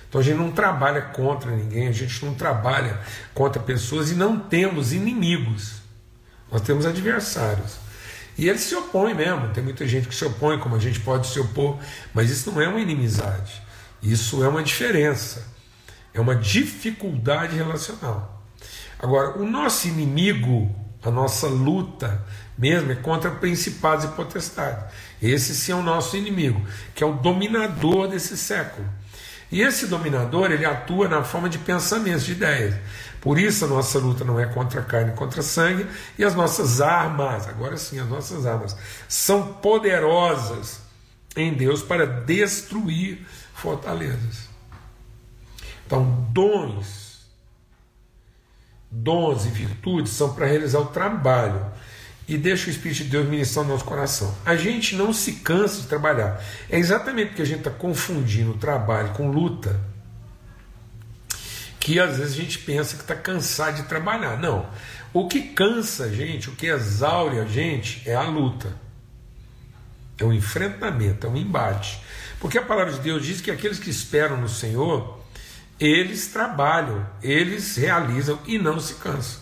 Então 0.10 0.20
a 0.20 0.24
gente 0.24 0.38
não 0.38 0.52
trabalha 0.52 1.02
contra 1.02 1.52
ninguém, 1.52 1.88
a 1.88 1.92
gente 1.92 2.26
não 2.26 2.34
trabalha 2.34 3.00
contra 3.34 3.62
pessoas 3.62 4.10
e 4.10 4.16
não 4.16 4.40
temos 4.40 4.92
inimigos. 4.92 5.76
Nós 6.52 6.62
temos 6.62 6.86
adversários. 6.86 7.78
E 8.40 8.48
eles 8.48 8.62
se 8.62 8.74
opõem 8.74 9.14
mesmo. 9.14 9.50
Tem 9.50 9.62
muita 9.62 9.86
gente 9.86 10.08
que 10.08 10.16
se 10.16 10.24
opõe, 10.24 10.58
como 10.60 10.74
a 10.74 10.80
gente 10.80 11.02
pode 11.02 11.28
se 11.28 11.38
opor, 11.42 11.78
mas 12.14 12.32
isso 12.32 12.50
não 12.50 12.62
é 12.62 12.70
uma 12.70 12.80
inimizade. 12.80 13.62
Isso 14.02 14.42
é 14.42 14.48
uma 14.48 14.64
diferença. 14.64 15.46
É 16.14 16.22
uma 16.22 16.38
dificuldade 16.38 17.58
relacional. 17.58 18.42
Agora, 18.98 19.38
o 19.38 19.46
nosso 19.46 19.90
inimigo, 19.90 20.74
a 21.04 21.12
nossa 21.12 21.48
luta 21.48 22.26
mesmo, 22.58 22.94
é 22.94 22.96
contra 22.96 23.30
principados 23.30 24.06
e 24.06 24.08
potestades. 24.08 24.86
Esse 25.22 25.54
sim 25.54 25.74
é 25.74 25.76
o 25.76 25.84
nosso 25.84 26.16
inimigo, 26.16 26.66
que 26.96 27.04
é 27.04 27.08
o 27.08 27.16
dominador 27.16 28.08
desse 28.08 28.38
século. 28.38 28.88
E 29.52 29.62
esse 29.62 29.88
dominador, 29.88 30.50
ele 30.50 30.66
atua 30.66 31.10
na 31.10 31.26
forma 31.26 31.50
de 31.50 31.58
pensamentos, 31.58 32.24
de 32.24 32.32
ideias. 32.32 32.76
Por 33.22 33.38
isso 33.38 33.66
a 33.66 33.68
nossa 33.68 34.00
luta 34.00 34.24
não 34.24 34.40
é 34.40 34.46
contra 34.46 34.82
carne, 34.82 35.12
contra 35.14 35.42
sangue, 35.42 35.86
e 36.18 36.24
as 36.24 36.36
nossas 36.36 36.80
armas, 36.80 37.48
agora 37.48 37.76
sim, 37.78 38.00
as 38.00 38.08
nossas 38.08 38.46
armas, 38.46 38.76
são 39.08 39.54
poderosas 39.54 40.82
em 41.36 41.54
Deus 41.54 41.82
para 41.82 42.06
destruir 42.06 43.26
fortalezas. 43.54 44.48
Então, 45.86 46.28
dons, 46.32 47.26
dons 48.90 49.46
e 49.46 49.50
virtudes 49.50 50.14
são 50.14 50.34
para 50.34 50.46
realizar 50.46 50.80
o 50.80 50.86
trabalho 50.86 51.66
e 52.28 52.38
deixa 52.38 52.68
o 52.68 52.70
Espírito 52.70 53.04
de 53.04 53.10
Deus 53.10 53.28
ministrar 53.28 53.66
no 53.66 53.74
nosso 53.74 53.86
coração. 53.86 54.34
A 54.46 54.56
gente 54.56 54.96
não 54.96 55.12
se 55.12 55.34
cansa 55.34 55.82
de 55.82 55.88
trabalhar. 55.88 56.42
É 56.70 56.78
exatamente 56.78 57.30
porque 57.30 57.42
a 57.42 57.46
gente 57.46 57.60
está 57.60 57.72
confundindo 57.72 58.54
trabalho 58.54 59.10
com 59.14 59.32
luta 59.32 59.80
que 61.90 62.00
às 62.00 62.18
vezes 62.18 62.34
a 62.34 62.42
gente 62.42 62.60
pensa 62.60 62.96
que 62.96 63.02
está 63.02 63.16
cansado 63.16 63.78
de 63.78 63.84
trabalhar. 63.90 64.38
Não. 64.38 64.70
O 65.12 65.28
que 65.28 65.42
cansa 65.42 66.04
a 66.04 66.10
gente, 66.12 66.48
o 66.48 66.52
que 66.52 66.68
exaure 66.68 67.40
a 67.40 67.46
gente 67.46 68.08
é 68.08 68.14
a 68.14 68.22
luta. 68.22 68.72
É 70.20 70.24
o 70.24 70.32
enfrentamento, 70.32 71.26
é 71.26 71.30
o 71.32 71.36
embate. 71.36 72.00
Porque 72.40 72.60
a 72.60 72.62
palavra 72.62 72.94
de 72.94 73.00
Deus 73.00 73.26
diz 73.26 73.42
que 73.42 73.50
aqueles 73.50 73.80
que 73.80 73.90
esperam 73.90 74.38
no 74.38 74.48
Senhor, 74.48 75.20
eles 75.80 76.28
trabalham, 76.28 77.08
eles 77.24 77.76
realizam 77.76 78.38
e 78.46 78.60
não 78.60 78.80
se 78.80 78.94
cansam. 78.94 79.42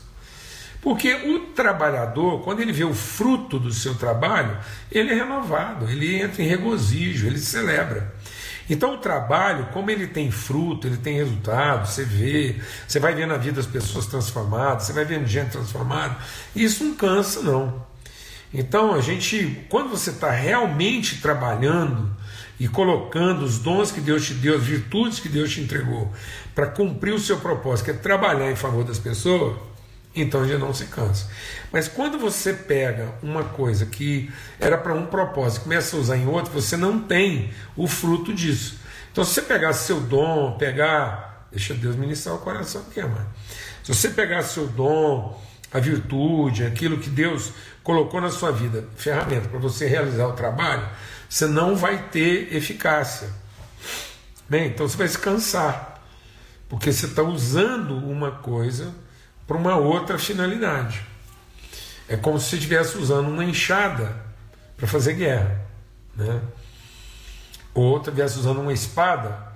Porque 0.81 1.13
o 1.15 1.47
trabalhador, 1.47 2.43
quando 2.45 2.61
ele 2.61 2.71
vê 2.71 2.85
o 2.85 2.93
fruto 2.93 3.59
do 3.59 3.73
seu 3.73 3.93
trabalho, 3.95 4.57
ele 4.89 5.11
é 5.11 5.15
renovado, 5.15 5.89
ele 5.89 6.15
entra 6.15 6.41
em 6.41 6.47
regozijo, 6.47 7.27
ele 7.27 7.39
celebra. 7.39 8.15
Então 8.69 8.95
o 8.95 8.97
trabalho, 8.97 9.67
como 9.71 9.89
ele 9.89 10.07
tem 10.07 10.29
fruto, 10.29 10.87
ele 10.87 10.97
tem 10.97 11.15
resultado, 11.15 11.87
você 11.87 12.03
vê, 12.03 12.57
você 12.85 12.99
vai 12.99 13.15
vendo 13.15 13.33
a 13.33 13.37
vida 13.37 13.57
das 13.61 13.65
pessoas 13.65 14.05
transformadas, 14.05 14.83
você 14.83 14.93
vai 14.93 15.05
vendo 15.05 15.25
gente 15.25 15.51
transformada, 15.51 16.17
isso 16.55 16.83
não 16.83 16.95
cansa 16.95 17.41
não. 17.41 17.85
Então 18.53 18.93
a 18.93 19.01
gente, 19.01 19.65
quando 19.69 19.89
você 19.89 20.09
está 20.09 20.31
realmente 20.31 21.21
trabalhando 21.21 22.09
e 22.59 22.67
colocando 22.67 23.43
os 23.43 23.59
dons 23.59 23.91
que 23.91 24.01
Deus 24.01 24.25
te 24.25 24.33
deu, 24.33 24.55
as 24.55 24.63
virtudes 24.63 25.19
que 25.19 25.29
Deus 25.29 25.53
te 25.53 25.61
entregou, 25.61 26.11
para 26.53 26.67
cumprir 26.67 27.13
o 27.13 27.19
seu 27.19 27.37
propósito, 27.37 27.85
que 27.85 27.91
é 27.91 27.93
trabalhar 27.93 28.51
em 28.51 28.55
favor 28.55 28.83
das 28.83 28.99
pessoas, 28.99 29.57
então 30.21 30.47
já 30.47 30.57
não 30.57 30.73
se 30.73 30.85
cansa. 30.85 31.27
Mas 31.71 31.87
quando 31.87 32.17
você 32.17 32.53
pega 32.53 33.13
uma 33.21 33.43
coisa 33.43 33.85
que 33.85 34.31
era 34.59 34.77
para 34.77 34.93
um 34.93 35.05
propósito, 35.05 35.63
começa 35.63 35.95
a 35.95 35.99
usar 35.99 36.17
em 36.17 36.27
outro, 36.27 36.51
você 36.51 36.77
não 36.77 36.99
tem 36.99 37.51
o 37.75 37.87
fruto 37.87 38.33
disso. 38.33 38.79
Então, 39.11 39.23
se 39.23 39.33
você 39.33 39.41
pegar 39.41 39.73
seu 39.73 39.99
dom, 39.99 40.57
pegar, 40.57 41.47
deixa 41.51 41.73
Deus 41.73 41.95
ministrar 41.95 42.35
o 42.35 42.39
coração 42.39 42.81
aqui, 42.81 43.01
mano. 43.01 43.27
Se 43.83 43.93
você 43.93 44.09
pegar 44.09 44.43
seu 44.43 44.67
dom, 44.67 45.41
a 45.73 45.79
virtude, 45.79 46.63
aquilo 46.63 46.97
que 46.97 47.09
Deus 47.09 47.51
colocou 47.83 48.21
na 48.21 48.29
sua 48.29 48.51
vida, 48.51 48.87
ferramenta 48.95 49.49
para 49.49 49.59
você 49.59 49.87
realizar 49.87 50.27
o 50.27 50.33
trabalho, 50.33 50.87
você 51.29 51.45
não 51.47 51.75
vai 51.75 52.09
ter 52.09 52.55
eficácia. 52.55 53.29
Bem, 54.49 54.67
então 54.67 54.87
você 54.87 54.97
vai 54.97 55.07
se 55.07 55.17
cansar, 55.17 56.01
porque 56.69 56.91
você 56.91 57.05
está 57.05 57.23
usando 57.23 57.97
uma 57.97 58.31
coisa 58.31 58.93
para 59.47 59.57
uma 59.57 59.77
outra 59.77 60.19
finalidade. 60.19 61.01
É 62.07 62.17
como 62.17 62.39
se 62.39 62.49
você 62.49 62.55
estivesse 62.57 62.97
usando 62.97 63.29
uma 63.29 63.43
enxada 63.43 64.15
para 64.75 64.87
fazer 64.87 65.13
guerra, 65.13 65.61
né? 66.15 66.41
ou 67.73 67.97
estivesse 67.97 68.37
usando 68.37 68.59
uma 68.59 68.73
espada 68.73 69.47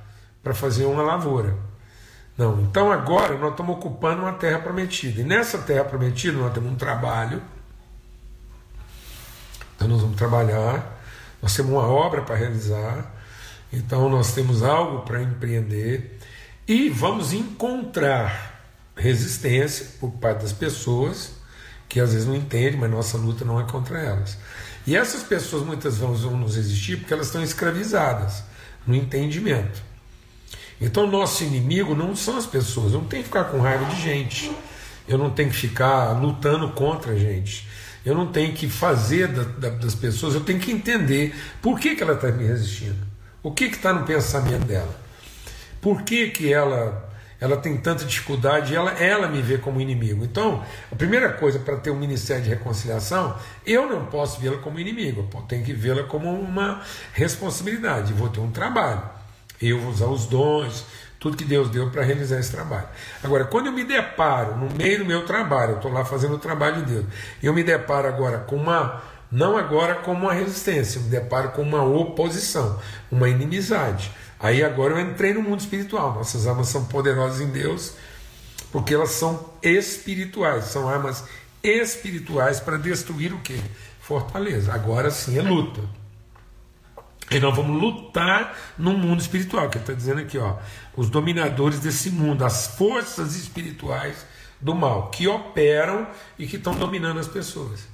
para 0.41 0.53
fazer 0.53 0.85
uma 0.85 1.03
lavoura. 1.03 1.55
Não, 2.37 2.61
então 2.61 2.91
agora 2.91 3.37
nós 3.37 3.51
estamos 3.51 3.75
ocupando 3.75 4.21
uma 4.23 4.33
terra 4.33 4.59
prometida. 4.59 5.21
E 5.21 5.23
nessa 5.23 5.57
terra 5.59 5.83
prometida 5.83 6.37
nós 6.37 6.53
temos 6.53 6.71
um 6.71 6.75
trabalho. 6.75 7.41
Então 9.75 9.87
nós 9.87 10.01
vamos 10.01 10.15
trabalhar, 10.15 11.01
nós 11.41 11.55
temos 11.55 11.71
uma 11.71 11.87
obra 11.87 12.21
para 12.21 12.35
realizar, 12.35 13.11
então 13.73 14.09
nós 14.09 14.33
temos 14.33 14.61
algo 14.61 15.01
para 15.01 15.21
empreender 15.21 16.19
e 16.67 16.89
vamos 16.89 17.33
encontrar 17.33 18.50
resistência 18.95 19.85
por 19.99 20.11
parte 20.11 20.41
das 20.41 20.53
pessoas, 20.53 21.31
que 21.87 21.99
às 21.99 22.13
vezes 22.13 22.27
não 22.27 22.35
entendem, 22.35 22.79
mas 22.79 22.89
nossa 22.89 23.17
luta 23.17 23.43
não 23.43 23.59
é 23.59 23.63
contra 23.63 23.99
elas. 23.99 24.37
E 24.85 24.95
essas 24.95 25.23
pessoas 25.23 25.63
muitas 25.65 25.97
vezes 25.97 26.21
vão 26.21 26.37
nos 26.37 26.55
resistir 26.55 26.97
porque 26.97 27.13
elas 27.13 27.27
estão 27.27 27.43
escravizadas 27.43 28.43
no 28.85 28.95
entendimento. 28.95 29.81
Então, 30.79 31.05
nosso 31.05 31.43
inimigo 31.43 31.93
não 31.93 32.15
são 32.15 32.37
as 32.37 32.47
pessoas. 32.47 32.93
Eu 32.93 32.99
não 32.99 33.07
tenho 33.07 33.21
que 33.21 33.29
ficar 33.29 33.45
com 33.45 33.59
raiva 33.59 33.85
de 33.85 34.01
gente. 34.01 34.51
Eu 35.07 35.17
não 35.17 35.29
tenho 35.29 35.51
que 35.51 35.55
ficar 35.55 36.11
lutando 36.19 36.69
contra 36.71 37.11
a 37.11 37.15
gente. 37.15 37.67
Eu 38.03 38.15
não 38.15 38.31
tenho 38.31 38.53
que 38.53 38.67
fazer 38.67 39.27
da, 39.27 39.43
da, 39.43 39.69
das 39.69 39.93
pessoas. 39.93 40.33
Eu 40.33 40.41
tenho 40.41 40.59
que 40.59 40.71
entender 40.71 41.35
por 41.61 41.79
que, 41.79 41.95
que 41.95 42.01
ela 42.01 42.13
está 42.13 42.31
me 42.31 42.47
resistindo. 42.47 42.97
O 43.43 43.51
que 43.51 43.65
está 43.65 43.93
no 43.93 44.05
pensamento 44.05 44.65
dela. 44.65 44.99
Por 45.79 46.01
que, 46.01 46.29
que 46.29 46.51
ela 46.51 47.10
ela 47.41 47.57
tem 47.57 47.75
tanta 47.75 48.05
dificuldade, 48.05 48.75
ela, 48.75 48.91
ela 48.91 49.27
me 49.27 49.41
vê 49.41 49.57
como 49.57 49.81
inimigo. 49.81 50.23
Então, 50.23 50.63
a 50.91 50.95
primeira 50.95 51.33
coisa 51.33 51.57
para 51.57 51.75
ter 51.77 51.89
um 51.89 51.97
ministério 51.97 52.43
de 52.43 52.49
reconciliação, 52.49 53.35
eu 53.65 53.89
não 53.89 54.05
posso 54.05 54.39
vê-la 54.39 54.57
como 54.57 54.79
inimigo, 54.79 55.27
eu 55.33 55.41
tenho 55.41 55.65
que 55.65 55.73
vê-la 55.73 56.03
como 56.03 56.31
uma 56.31 56.81
responsabilidade. 57.13 58.13
Vou 58.13 58.29
ter 58.29 58.39
um 58.39 58.51
trabalho, 58.51 59.01
eu 59.59 59.79
vou 59.79 59.89
usar 59.89 60.05
os 60.05 60.27
dons, 60.27 60.85
tudo 61.19 61.35
que 61.35 61.43
Deus 61.43 61.67
deu 61.71 61.89
para 61.89 62.03
realizar 62.03 62.39
esse 62.39 62.51
trabalho. 62.51 62.87
Agora, 63.23 63.45
quando 63.45 63.65
eu 63.65 63.71
me 63.71 63.83
deparo 63.83 64.55
no 64.55 64.69
meio 64.75 64.99
do 64.99 65.05
meu 65.05 65.25
trabalho, 65.25 65.71
eu 65.71 65.75
estou 65.77 65.91
lá 65.91 66.05
fazendo 66.05 66.35
o 66.35 66.39
trabalho 66.39 66.83
de 66.83 66.93
Deus, 66.93 67.05
eu 67.41 67.51
me 67.53 67.63
deparo 67.63 68.07
agora 68.07 68.37
com 68.37 68.55
uma 68.55 69.01
não 69.31 69.57
agora 69.57 69.95
como 69.95 70.25
uma 70.25 70.33
resistência, 70.33 70.99
eu 70.99 71.03
me 71.03 71.09
deparo 71.09 71.51
com 71.51 71.61
uma 71.61 71.83
oposição, 71.83 72.77
uma 73.09 73.29
inimizade. 73.29 74.11
Aí 74.41 74.63
agora 74.63 74.95
eu 74.95 74.99
entrei 74.99 75.33
no 75.33 75.41
mundo 75.41 75.59
espiritual. 75.59 76.15
Nossas 76.15 76.47
armas 76.47 76.67
são 76.67 76.85
poderosas 76.85 77.41
em 77.41 77.51
Deus, 77.51 77.93
porque 78.71 78.93
elas 78.93 79.11
são 79.11 79.53
espirituais, 79.61 80.65
são 80.65 80.89
armas 80.89 81.23
espirituais 81.63 82.59
para 82.59 82.77
destruir 82.77 83.33
o 83.33 83.39
que? 83.39 83.59
Fortaleza. 83.99 84.73
Agora 84.73 85.11
sim 85.11 85.37
é 85.37 85.41
luta. 85.41 85.81
E 87.29 87.39
nós 87.39 87.55
vamos 87.55 87.81
lutar 87.81 88.57
no 88.77 88.97
mundo 88.97 89.21
espiritual, 89.21 89.69
que 89.69 89.77
ele 89.77 89.83
está 89.83 89.93
dizendo 89.93 90.19
aqui, 90.19 90.37
ó, 90.37 90.57
os 90.97 91.09
dominadores 91.09 91.79
desse 91.79 92.09
mundo, 92.09 92.43
as 92.43 92.67
forças 92.67 93.35
espirituais 93.35 94.25
do 94.59 94.75
mal, 94.75 95.09
que 95.09 95.27
operam 95.27 96.07
e 96.37 96.45
que 96.45 96.57
estão 96.57 96.75
dominando 96.75 97.19
as 97.19 97.27
pessoas. 97.27 97.87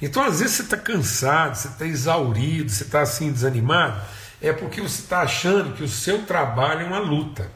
Então, 0.00 0.24
às 0.24 0.40
vezes, 0.40 0.56
você 0.56 0.62
está 0.62 0.76
cansado, 0.78 1.54
você 1.54 1.68
está 1.68 1.86
exaurido, 1.86 2.70
você 2.70 2.84
está 2.84 3.02
assim 3.02 3.30
desanimado. 3.30 4.00
É 4.42 4.52
porque 4.52 4.80
você 4.80 5.00
está 5.00 5.22
achando 5.22 5.74
que 5.74 5.84
o 5.84 5.88
seu 5.88 6.22
trabalho 6.26 6.80
é 6.80 6.84
uma 6.84 6.98
luta. 6.98 7.48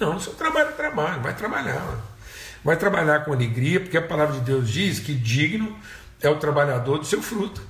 Não, 0.00 0.16
o 0.16 0.20
seu 0.20 0.32
trabalho 0.32 0.70
é 0.70 0.72
trabalho, 0.72 1.20
vai 1.20 1.36
trabalhar. 1.36 1.98
Vai 2.64 2.76
trabalhar 2.76 3.24
com 3.24 3.32
alegria, 3.32 3.78
porque 3.78 3.98
a 3.98 4.02
palavra 4.02 4.36
de 4.36 4.40
Deus 4.40 4.70
diz 4.70 4.98
que 4.98 5.14
digno 5.14 5.78
é 6.20 6.28
o 6.28 6.36
trabalhador 6.36 6.98
do 6.98 7.04
seu 7.04 7.20
fruto. 7.20 7.60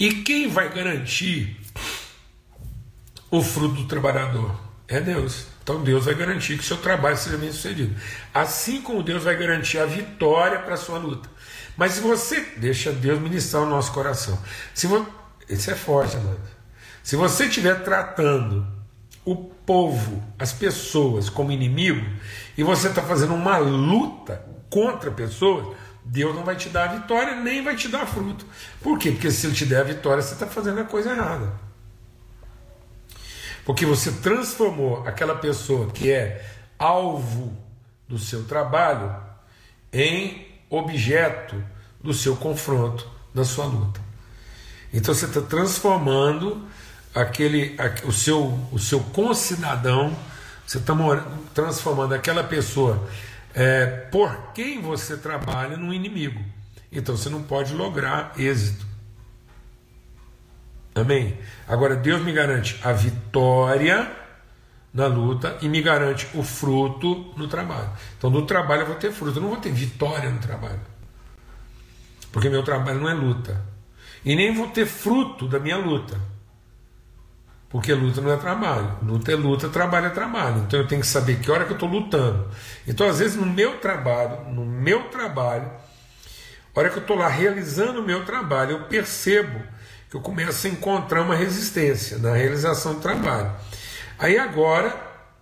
E 0.00 0.22
quem 0.22 0.48
vai 0.48 0.72
garantir 0.72 1.60
o 3.30 3.42
fruto 3.42 3.82
do 3.82 3.86
trabalhador? 3.86 4.58
É 4.86 5.00
Deus. 5.00 5.46
Então 5.62 5.82
Deus 5.82 6.06
vai 6.06 6.14
garantir 6.14 6.56
que 6.56 6.64
o 6.64 6.66
seu 6.66 6.78
trabalho 6.78 7.16
seja 7.16 7.36
bem 7.36 7.52
sucedido. 7.52 7.94
Assim 8.32 8.80
como 8.80 9.02
Deus 9.02 9.22
vai 9.22 9.36
garantir 9.36 9.78
a 9.78 9.84
vitória 9.84 10.60
para 10.60 10.74
a 10.74 10.78
sua 10.78 10.98
luta. 10.98 11.28
Mas 11.78 11.92
se 11.92 12.00
você 12.00 12.40
deixa 12.56 12.90
Deus 12.90 13.20
ministrar 13.20 13.62
o 13.62 13.66
nosso 13.66 13.92
coração, 13.92 14.36
se 14.74 14.88
você, 14.88 15.08
isso 15.48 15.70
é 15.70 15.76
forte, 15.76 16.16
amado. 16.16 16.40
Se 17.04 17.14
você 17.14 17.44
estiver 17.44 17.84
tratando 17.84 18.66
o 19.24 19.36
povo, 19.36 20.20
as 20.36 20.52
pessoas 20.52 21.30
como 21.30 21.52
inimigo, 21.52 22.04
e 22.56 22.64
você 22.64 22.88
está 22.88 23.00
fazendo 23.00 23.32
uma 23.32 23.58
luta 23.58 24.44
contra 24.68 25.12
pessoas, 25.12 25.76
Deus 26.04 26.34
não 26.34 26.42
vai 26.42 26.56
te 26.56 26.68
dar 26.68 26.90
a 26.90 26.94
vitória, 26.96 27.36
nem 27.36 27.62
vai 27.62 27.76
te 27.76 27.86
dar 27.86 28.06
fruto. 28.06 28.44
Por 28.82 28.98
quê? 28.98 29.12
Porque 29.12 29.30
se 29.30 29.46
Ele 29.46 29.54
te 29.54 29.64
der 29.64 29.82
a 29.82 29.84
vitória, 29.84 30.20
você 30.20 30.34
está 30.34 30.48
fazendo 30.48 30.80
a 30.80 30.84
coisa 30.84 31.12
errada. 31.12 31.52
Porque 33.64 33.86
você 33.86 34.10
transformou 34.10 35.06
aquela 35.06 35.36
pessoa 35.36 35.92
que 35.92 36.10
é 36.10 36.44
alvo 36.76 37.56
do 38.08 38.18
seu 38.18 38.42
trabalho 38.44 39.14
em 39.92 40.47
objeto 40.70 41.62
do 42.02 42.12
seu 42.12 42.36
confronto, 42.36 43.08
da 43.34 43.44
sua 43.44 43.66
luta. 43.66 44.00
Então 44.92 45.14
você 45.14 45.26
está 45.26 45.40
transformando 45.40 46.66
aquele, 47.14 47.76
o 48.04 48.12
seu, 48.12 48.58
o 48.72 48.78
seu 48.78 49.00
concidadão, 49.00 50.16
você 50.66 50.78
está 50.78 50.94
transformando 51.54 52.14
aquela 52.14 52.44
pessoa 52.44 53.08
é, 53.54 53.86
por 53.86 54.52
quem 54.52 54.80
você 54.80 55.16
trabalha 55.16 55.76
num 55.76 55.92
inimigo. 55.92 56.40
Então 56.90 57.16
você 57.16 57.28
não 57.28 57.42
pode 57.42 57.74
lograr 57.74 58.32
êxito. 58.38 58.86
Amém? 60.94 61.38
Agora 61.66 61.94
Deus 61.94 62.22
me 62.22 62.32
garante 62.32 62.78
a 62.82 62.92
vitória 62.92 64.10
na 64.98 65.06
luta 65.06 65.56
e 65.62 65.68
me 65.68 65.80
garante 65.80 66.28
o 66.34 66.42
fruto 66.42 67.32
no 67.36 67.46
trabalho. 67.46 67.88
Então 68.18 68.28
no 68.28 68.44
trabalho 68.44 68.82
eu 68.82 68.86
vou 68.86 68.96
ter 68.96 69.12
fruto, 69.12 69.38
eu 69.38 69.42
não 69.42 69.50
vou 69.50 69.58
ter 69.58 69.70
vitória 69.70 70.28
no 70.28 70.40
trabalho. 70.40 70.80
Porque 72.32 72.48
meu 72.48 72.64
trabalho 72.64 72.98
não 73.00 73.08
é 73.08 73.14
luta. 73.14 73.64
E 74.24 74.34
nem 74.34 74.52
vou 74.52 74.66
ter 74.66 74.86
fruto 74.86 75.46
da 75.46 75.60
minha 75.60 75.76
luta. 75.76 76.20
Porque 77.68 77.94
luta 77.94 78.20
não 78.20 78.32
é 78.32 78.36
trabalho. 78.36 78.98
Luta 79.00 79.30
é 79.30 79.36
luta, 79.36 79.68
trabalho 79.68 80.06
é 80.06 80.10
trabalho. 80.10 80.64
Então 80.66 80.80
eu 80.80 80.88
tenho 80.88 81.00
que 81.00 81.06
saber 81.06 81.38
que 81.38 81.48
hora 81.48 81.64
que 81.64 81.70
eu 81.70 81.76
estou 81.76 81.88
lutando. 81.88 82.48
Então, 82.86 83.08
às 83.08 83.20
vezes, 83.20 83.36
no 83.36 83.46
meu 83.46 83.78
trabalho, 83.78 84.52
no 84.52 84.64
meu 84.64 85.04
trabalho, 85.10 85.70
hora 86.74 86.90
que 86.90 86.96
eu 86.96 87.02
estou 87.02 87.16
lá 87.16 87.28
realizando 87.28 88.00
o 88.00 88.02
meu 88.02 88.24
trabalho, 88.24 88.72
eu 88.72 88.84
percebo 88.84 89.62
que 90.10 90.16
eu 90.16 90.20
começo 90.20 90.66
a 90.66 90.70
encontrar 90.70 91.22
uma 91.22 91.36
resistência 91.36 92.18
na 92.18 92.32
realização 92.32 92.94
do 92.94 93.00
trabalho. 93.00 93.52
Aí 94.18 94.36
agora, 94.36 94.94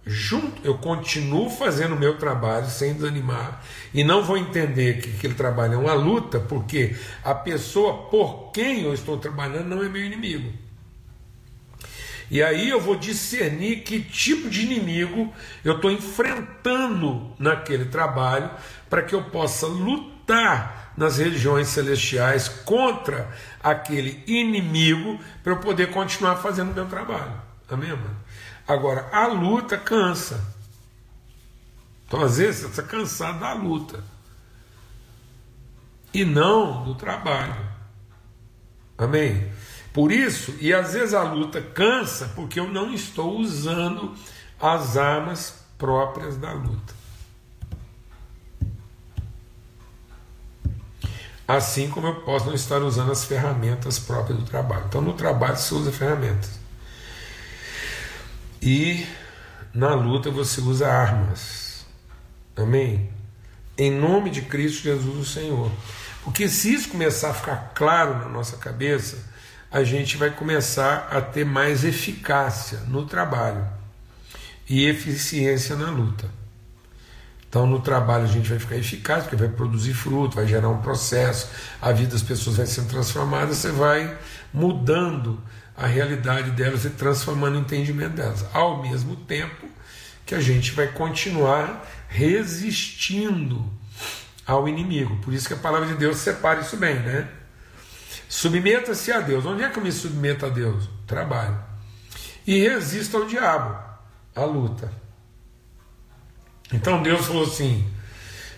junto, 0.05 0.61
eu 0.63 0.77
continuo 0.77 1.49
fazendo 1.49 1.95
o 1.95 1.99
meu 1.99 2.19
trabalho 2.19 2.69
sem 2.69 2.93
desanimar 2.93 3.65
e 3.95 4.05
não 4.05 4.23
vou 4.23 4.37
entender 4.37 5.01
que 5.01 5.11
aquele 5.11 5.35
trabalho 5.35 5.75
é 5.75 5.79
uma 5.79 5.95
luta, 5.95 6.39
porque 6.39 6.95
a 7.25 7.35
pessoa 7.35 8.09
por 8.11 8.51
quem 8.53 8.83
eu 8.83 8.93
estou 8.93 9.17
trabalhando 9.17 9.69
não 9.69 9.83
é 9.83 9.89
meu 9.89 10.05
inimigo. 10.05 10.53
E 12.31 12.43
aí 12.43 12.69
eu 12.69 12.81
vou 12.81 12.97
discernir 12.97 13.83
que 13.83 14.01
tipo 14.01 14.51
de 14.51 14.63
inimigo 14.63 15.33
eu 15.65 15.77
estou 15.77 15.91
enfrentando 15.91 17.33
naquele 17.39 17.87
trabalho 17.87 18.51
para 18.91 19.03
que 19.03 19.15
eu 19.15 19.23
possa 19.23 19.67
lutar 19.67 20.93
nas 20.97 21.19
regiões 21.19 21.69
celestiais 21.69 22.49
contra 22.49 23.31
aquele 23.63 24.23
inimigo 24.27 25.21
para 25.43 25.53
eu 25.53 25.59
poder 25.59 25.91
continuar 25.91 26.37
fazendo 26.37 26.73
o 26.73 26.75
meu 26.75 26.87
trabalho. 26.87 27.33
Amém, 27.69 27.91
mano? 27.91 28.17
Agora, 28.67 29.09
a 29.13 29.27
luta 29.27 29.77
cansa. 29.77 30.43
Então, 32.07 32.23
às 32.23 32.39
vezes, 32.39 32.63
você 32.63 32.67
está 32.67 32.83
cansado 32.83 33.41
da 33.41 33.53
luta 33.53 34.03
e 36.13 36.25
não 36.25 36.85
do 36.85 36.95
trabalho. 36.95 37.55
Amém? 38.97 39.51
Por 39.93 40.13
isso, 40.13 40.55
e 40.61 40.73
às 40.75 40.93
vezes 40.93 41.15
a 41.15 41.23
luta 41.23 41.61
cansa 41.61 42.31
porque 42.35 42.61
eu 42.61 42.69
não 42.69 42.93
estou 42.93 43.39
usando 43.39 44.15
as 44.61 44.97
armas 44.97 45.65
próprias 45.79 46.37
da 46.37 46.53
luta. 46.53 46.95
Assim 51.49 51.89
como 51.89 52.09
eu 52.09 52.17
posso 52.23 52.47
não 52.47 52.55
estar 52.55 52.83
usando 52.83 53.13
as 53.13 53.25
ferramentas 53.25 53.99
próprias 53.99 54.39
do 54.39 54.45
trabalho. 54.45 54.85
Então, 54.89 55.01
no 55.01 55.13
trabalho 55.13 55.57
você 55.57 55.75
usa 55.75 55.93
ferramentas. 55.93 56.59
E 58.61 59.07
na 59.75 59.95
luta 59.95 60.31
você 60.31 60.61
usa 60.61 60.89
armas. 60.89 61.87
Amém? 62.57 63.11
Em 63.77 63.91
nome 63.91 64.31
de 64.31 64.43
Cristo 64.43 64.83
Jesus, 64.83 65.17
o 65.17 65.25
Senhor. 65.25 65.71
Porque 66.25 66.49
se 66.49 66.73
isso 66.73 66.89
começar 66.89 67.31
a 67.31 67.35
ficar 67.35 67.73
claro 67.75 68.19
na 68.19 68.29
nossa 68.29 68.57
cabeça, 68.57 69.19
a 69.71 69.85
gente 69.85 70.17
vai 70.17 70.31
começar 70.31 71.09
a 71.11 71.21
ter 71.21 71.45
mais 71.45 71.85
eficácia 71.85 72.79
no 72.89 73.05
trabalho 73.05 73.67
e 74.69 74.87
eficiência 74.87 75.77
na 75.77 75.91
luta. 75.91 76.29
Então, 77.49 77.67
no 77.67 77.81
trabalho 77.81 78.25
a 78.25 78.29
gente 78.29 78.49
vai 78.49 78.59
ficar 78.59 78.77
eficaz, 78.77 79.23
porque 79.23 79.37
vai 79.37 79.49
produzir 79.49 79.95
fruto, 79.95 80.37
vai 80.37 80.47
gerar 80.47 80.69
um 80.69 80.83
processo, 80.83 81.49
a 81.81 81.93
vida 81.93 82.13
das 82.13 82.23
pessoas 82.23 82.57
vai 82.57 82.67
sendo 82.67 82.89
transformada, 82.89 83.55
você 83.55 83.71
vai 83.71 84.19
mudando 84.53 85.41
a 85.77 85.87
realidade 85.87 86.51
delas 86.53 86.85
e 86.85 86.91
transformando 86.91 87.57
o 87.57 87.61
entendimento 87.61 88.15
delas. 88.15 88.45
Ao 88.53 88.83
mesmo 88.83 89.17
tempo 89.17 89.69
que 90.25 90.35
a 90.35 90.41
gente 90.41 90.73
vai 90.73 90.89
continuar 90.89 91.87
resistindo 92.09 93.71
ao 94.47 94.69
inimigo. 94.69 95.17
Por 95.19 95.35
isso 95.35 95.47
que 95.47 95.55
a 95.55 95.59
palavra 95.59 95.89
de 95.89 95.95
Deus 95.95 96.19
separa 96.19 96.61
isso 96.61 96.77
bem, 96.77 96.95
né? 96.97 97.29
Submeta-se 98.29 99.13
a 99.13 99.21
Deus. 99.21 99.45
Onde 99.45 99.63
é 99.63 99.69
que 99.69 99.79
eu 99.79 99.83
me 99.83 99.93
submeto 99.93 100.47
a 100.47 100.49
Deus? 100.49 100.89
Trabalho. 101.07 101.59
E 102.47 102.61
resista 102.61 103.17
ao 103.19 103.27
diabo, 103.27 103.77
a 104.35 104.45
luta. 104.45 104.91
Então 106.73 107.03
Deus 107.03 107.27
falou 107.27 107.45
assim: 107.45 107.89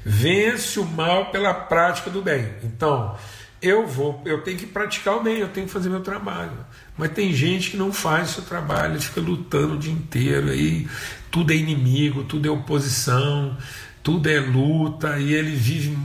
vence 0.04 0.78
o 0.78 0.84
mal 0.84 1.30
pela 1.30 1.52
prática 1.52 2.10
do 2.10 2.22
bem. 2.22 2.54
Então, 2.62 3.16
eu 3.60 3.86
vou, 3.86 4.22
eu 4.24 4.42
tenho 4.42 4.56
que 4.56 4.66
praticar 4.66 5.16
o 5.16 5.22
bem, 5.22 5.38
eu 5.38 5.48
tenho 5.48 5.66
que 5.66 5.72
fazer 5.72 5.88
meu 5.88 6.00
trabalho. 6.00 6.64
Mas 6.96 7.10
tem 7.10 7.32
gente 7.32 7.70
que 7.70 7.76
não 7.76 7.92
faz 7.92 8.30
o 8.30 8.32
seu 8.34 8.42
trabalho, 8.44 9.00
fica 9.00 9.20
lutando 9.20 9.74
o 9.74 9.78
dia 9.78 9.92
inteiro, 9.92 10.50
aí 10.50 10.88
tudo 11.30 11.52
é 11.52 11.56
inimigo, 11.56 12.24
tudo 12.24 12.46
é 12.46 12.50
oposição, 12.50 13.56
tudo 14.02 14.28
é 14.28 14.38
luta, 14.38 15.18
e 15.18 15.34
ele 15.34 15.54
vive 15.54 15.96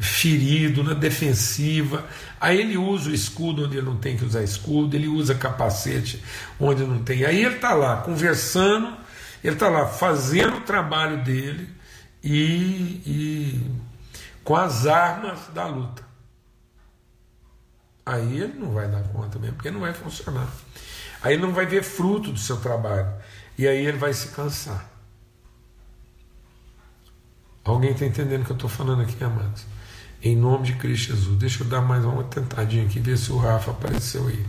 ferido, 0.00 0.82
na 0.82 0.94
defensiva. 0.94 2.06
Aí 2.40 2.58
ele 2.58 2.76
usa 2.78 3.10
o 3.10 3.14
escudo 3.14 3.66
onde 3.66 3.76
ele 3.76 3.86
não 3.86 3.96
tem 3.96 4.16
que 4.16 4.24
usar 4.24 4.42
escudo, 4.42 4.96
ele 4.96 5.08
usa 5.08 5.34
capacete 5.34 6.22
onde 6.58 6.82
não 6.84 7.02
tem. 7.02 7.24
Aí 7.24 7.44
ele 7.44 7.56
está 7.56 7.74
lá 7.74 7.98
conversando, 7.98 8.96
ele 9.44 9.54
está 9.54 9.68
lá 9.68 9.86
fazendo 9.86 10.56
o 10.56 10.60
trabalho 10.62 11.22
dele 11.22 11.68
e, 12.24 13.02
e 13.06 13.60
com 14.42 14.56
as 14.56 14.86
armas 14.86 15.40
da 15.54 15.66
luta. 15.66 16.09
Aí 18.04 18.40
ele 18.40 18.58
não 18.58 18.72
vai 18.72 18.88
dar 18.88 19.02
conta 19.04 19.38
mesmo, 19.38 19.56
porque 19.56 19.70
não 19.70 19.80
vai 19.80 19.92
funcionar. 19.92 20.48
Aí 21.22 21.34
ele 21.34 21.42
não 21.42 21.52
vai 21.52 21.66
ver 21.66 21.82
fruto 21.82 22.32
do 22.32 22.38
seu 22.38 22.56
trabalho. 22.56 23.12
E 23.58 23.68
aí 23.68 23.84
ele 23.86 23.98
vai 23.98 24.12
se 24.12 24.28
cansar. 24.28 24.88
Alguém 27.64 27.92
está 27.92 28.06
entendendo 28.06 28.42
o 28.42 28.44
que 28.46 28.52
eu 28.52 28.56
estou 28.56 28.70
falando 28.70 29.02
aqui, 29.02 29.22
amados? 29.22 29.64
Em 30.22 30.34
nome 30.36 30.66
de 30.66 30.74
Cristo 30.74 31.14
Jesus. 31.14 31.38
Deixa 31.38 31.62
eu 31.62 31.68
dar 31.68 31.80
mais 31.82 32.04
uma 32.04 32.24
tentadinha 32.24 32.84
aqui, 32.84 32.98
ver 33.00 33.18
se 33.18 33.30
o 33.32 33.38
Rafa 33.38 33.70
apareceu 33.70 34.26
aí. 34.28 34.46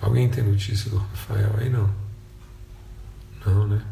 Alguém 0.00 0.28
tem 0.28 0.44
notícia 0.44 0.90
do 0.90 0.98
Rafael 0.98 1.54
aí? 1.58 1.70
Não. 1.70 1.88
Não, 3.46 3.66
né? 3.66 3.82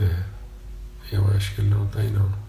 É. 0.00 0.24
Eu 1.12 1.26
acho 1.36 1.54
que 1.54 1.60
ele 1.60 1.70
não 1.70 1.84
está 1.84 2.00
aí, 2.00 2.10
não. 2.10 2.45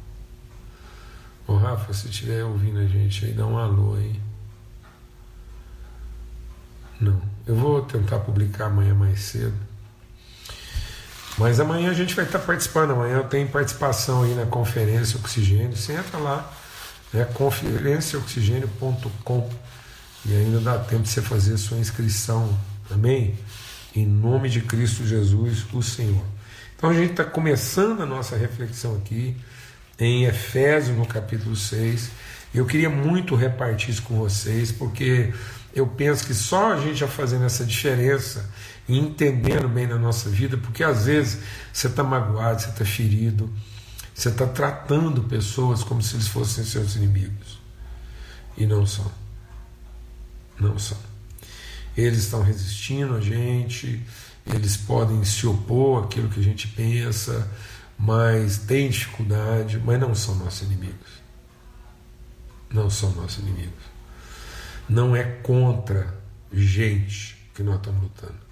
Ô 1.47 1.55
Rafa, 1.55 1.93
se 1.93 2.09
estiver 2.09 2.43
ouvindo 2.43 2.79
a 2.79 2.85
gente 2.85 3.25
aí, 3.25 3.31
dá 3.31 3.45
um 3.45 3.57
alô 3.57 3.95
aí. 3.95 4.19
Não. 6.99 7.21
Eu 7.45 7.55
vou 7.55 7.83
tentar 7.83 8.19
publicar 8.19 8.65
amanhã 8.65 8.93
mais 8.93 9.21
cedo. 9.21 9.55
Mas 11.37 11.57
amanhã 11.59 11.91
a 11.91 11.93
gente 11.93 12.15
vai 12.15 12.25
estar 12.25 12.39
participando. 12.39 12.91
Amanhã 12.91 13.23
tenho 13.23 13.47
participação 13.47 14.23
aí 14.23 14.33
na 14.35 14.45
conferência 14.45 15.17
Oxigênio. 15.17 15.77
Você 15.77 15.93
entra 15.93 16.17
lá, 16.17 16.51
é 17.13 17.23
conferenciaoxigênio.com 17.23 19.49
e 20.25 20.33
ainda 20.33 20.59
dá 20.59 20.77
tempo 20.79 21.03
de 21.03 21.09
você 21.09 21.21
fazer 21.21 21.53
a 21.53 21.57
sua 21.57 21.77
inscrição. 21.77 22.59
Amém? 22.91 23.39
Em 23.95 24.05
nome 24.05 24.49
de 24.49 24.59
Cristo 24.61 25.05
Jesus, 25.05 25.65
o 25.71 25.81
Senhor. 25.81 26.25
Então 26.75 26.89
a 26.89 26.93
gente 26.93 27.11
está 27.11 27.23
começando 27.23 28.01
a 28.01 28.05
nossa 28.05 28.35
reflexão 28.35 28.97
aqui 28.97 29.37
em 29.99 30.25
Efésios, 30.25 30.97
no 30.97 31.05
capítulo 31.05 31.55
6. 31.55 32.09
Eu 32.53 32.65
queria 32.65 32.89
muito 32.89 33.35
repartir 33.35 33.89
isso 33.89 34.03
com 34.03 34.17
vocês, 34.17 34.71
porque 34.71 35.33
eu 35.73 35.85
penso 35.87 36.25
que 36.25 36.33
só 36.33 36.73
a 36.73 36.77
gente 36.79 36.95
já 36.95 37.07
fazendo 37.07 37.45
essa 37.45 37.65
diferença 37.65 38.49
e 38.87 38.97
entendendo 38.97 39.67
bem 39.67 39.85
na 39.85 39.97
nossa 39.97 40.29
vida, 40.29 40.57
porque 40.57 40.83
às 40.83 41.05
vezes 41.05 41.39
você 41.73 41.87
está 41.87 42.03
magoado, 42.03 42.61
você 42.61 42.69
está 42.69 42.85
ferido, 42.85 43.51
você 44.13 44.29
está 44.29 44.47
tratando 44.47 45.23
pessoas 45.23 45.83
como 45.83 46.01
se 46.01 46.15
eles 46.15 46.27
fossem 46.27 46.63
seus 46.63 46.95
inimigos. 46.95 47.59
E 48.57 48.65
não 48.65 48.85
são. 48.85 49.11
Não 50.59 50.79
são. 50.79 50.97
Eles 51.95 52.19
estão 52.19 52.41
resistindo 52.41 53.15
a 53.15 53.21
gente, 53.21 54.01
eles 54.45 54.77
podem 54.77 55.23
se 55.23 55.45
opor 55.45 56.05
àquilo 56.05 56.29
que 56.29 56.39
a 56.39 56.43
gente 56.43 56.67
pensa, 56.69 57.47
mas 57.97 58.57
tem 58.59 58.89
dificuldade, 58.89 59.81
mas 59.83 59.99
não 59.99 60.13
são 60.13 60.35
nossos 60.35 60.61
inimigos. 60.61 61.17
Não 62.69 62.89
são 62.89 63.11
nossos 63.11 63.39
inimigos. 63.39 63.83
Não 64.87 65.15
é 65.15 65.23
contra 65.23 66.13
gente 66.51 67.37
que 67.53 67.63
nós 67.63 67.77
estamos 67.77 68.03
lutando. 68.03 68.47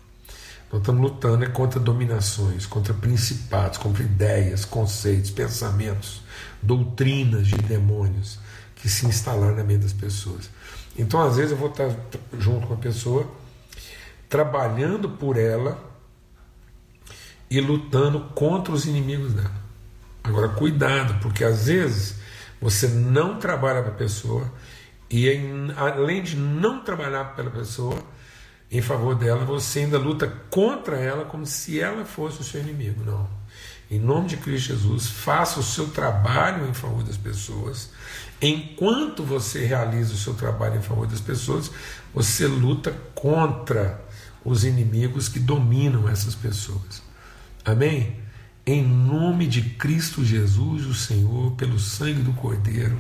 Nós 0.72 0.82
estamos 0.82 1.02
lutando 1.02 1.46
é 1.46 1.48
contra 1.48 1.80
dominações, 1.80 2.66
contra 2.66 2.94
principados, 2.94 3.78
contra 3.78 4.04
ideias, 4.04 4.66
conceitos, 4.66 5.30
pensamentos, 5.30 6.22
doutrinas 6.62 7.48
de 7.48 7.56
demônios 7.58 8.40
que 8.76 8.90
se 8.90 9.06
instalaram 9.06 9.56
na 9.56 9.64
mente 9.64 9.84
das 9.84 9.94
pessoas. 9.94 10.50
Então, 10.98 11.22
às 11.22 11.38
vezes, 11.38 11.52
eu 11.52 11.58
vou 11.58 11.70
estar 11.70 11.96
junto 12.38 12.68
com 12.68 12.74
a 12.74 12.78
pessoa, 12.78 13.30
trabalhando 14.28 15.10
por 15.10 15.38
ela 15.38 15.78
e 17.50 17.60
lutando 17.62 18.20
contra 18.34 18.74
os 18.74 18.86
inimigos 18.86 19.34
dela. 19.34 19.66
Agora, 20.24 20.50
cuidado, 20.50 21.20
porque 21.22 21.44
às 21.44 21.68
vezes 21.68 22.16
você 22.60 22.88
não 22.88 23.38
trabalha 23.38 23.82
para 23.82 23.92
a 23.92 23.96
pessoa 23.96 24.52
e, 25.10 25.30
além 25.78 26.24
de 26.24 26.36
não 26.36 26.84
trabalhar 26.84 27.36
pela 27.36 27.52
pessoa, 27.52 28.02
em 28.72 28.82
favor 28.82 29.16
dela, 29.16 29.46
você 29.46 29.82
ainda 29.82 30.00
luta 30.00 30.28
contra 30.50 30.98
ela 30.98 31.26
como 31.26 31.46
se 31.46 31.80
ela 31.80 32.04
fosse 32.04 32.42
o 32.42 32.44
seu 32.44 32.60
inimigo. 32.60 33.04
Não. 33.06 33.30
Em 33.90 34.00
nome 34.00 34.28
de 34.28 34.38
Cristo 34.38 34.70
Jesus, 34.70 35.08
faça 35.08 35.60
o 35.60 35.64
seu 35.64 35.90
trabalho 35.90 36.68
em 36.68 36.74
favor 36.74 37.04
das 37.04 37.18
pessoas. 37.18 37.92
Enquanto 38.42 39.24
você 39.24 39.64
realiza 39.64 40.14
o 40.14 40.18
seu 40.18 40.34
trabalho 40.34 40.78
em 40.78 40.82
favor 40.82 41.06
das 41.06 41.22
pessoas, 41.22 41.72
você 42.14 42.48
luta 42.48 42.92
contra 43.14 44.04
os 44.44 44.66
inimigos 44.66 45.30
que 45.30 45.40
dominam 45.40 46.10
essas 46.10 46.34
pessoas. 46.34 47.05
Amém? 47.66 48.26
em 48.66 48.84
nome 48.84 49.46
de 49.46 49.62
Cristo 49.62 50.26
Jesus, 50.26 50.88
o 50.88 50.94
Senhor, 50.94 51.52
pelo 51.52 51.80
sangue 51.80 52.24
do 52.24 52.34
Cordeiro, 52.34 52.98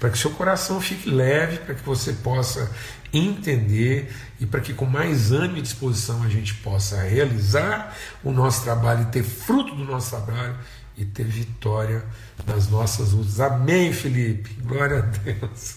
para 0.00 0.10
que 0.10 0.18
seu 0.18 0.30
coração 0.32 0.80
fique 0.80 1.08
leve, 1.08 1.58
para 1.58 1.74
que 1.74 1.84
você 1.84 2.12
possa 2.14 2.68
entender 3.12 4.12
e 4.40 4.46
para 4.46 4.60
que 4.60 4.74
com 4.74 4.86
mais 4.86 5.30
ânimo 5.30 5.58
e 5.58 5.62
disposição 5.62 6.24
a 6.24 6.28
gente 6.28 6.54
possa 6.54 7.00
realizar 7.02 7.96
o 8.24 8.32
nosso 8.32 8.64
trabalho 8.64 9.02
e 9.02 9.12
ter 9.12 9.22
fruto 9.22 9.72
do 9.76 9.84
nosso 9.84 10.10
trabalho 10.10 10.56
e 10.96 11.04
ter 11.04 11.26
vitória 11.26 12.04
nas 12.44 12.68
nossas 12.68 13.12
lutas. 13.12 13.38
Amém, 13.38 13.92
Felipe. 13.92 14.50
Glória 14.62 14.98
a 14.98 15.02
Deus. 15.02 15.76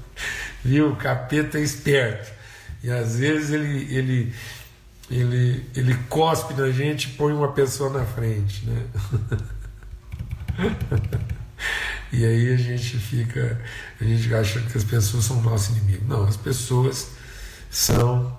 Viu? 0.64 0.92
O 0.92 0.96
capeta 0.96 1.58
é 1.58 1.62
esperto. 1.62 2.32
E 2.82 2.90
às 2.90 3.16
vezes 3.16 3.50
ele, 3.50 3.94
ele 3.94 4.34
ele, 5.10 5.68
ele 5.74 5.94
cospe 6.08 6.54
na 6.54 6.70
gente 6.70 7.08
e 7.08 7.12
põe 7.12 7.32
uma 7.32 7.52
pessoa 7.52 7.90
na 7.90 8.04
frente. 8.04 8.64
Né? 8.66 8.86
e 12.12 12.24
aí 12.24 12.52
a 12.52 12.56
gente 12.56 12.98
fica, 12.98 13.60
a 14.00 14.04
gente 14.04 14.34
acha 14.34 14.60
que 14.60 14.76
as 14.76 14.84
pessoas 14.84 15.24
são 15.24 15.42
nosso 15.42 15.72
inimigo. 15.72 16.04
Não, 16.06 16.24
as 16.24 16.36
pessoas 16.36 17.10
são 17.70 18.38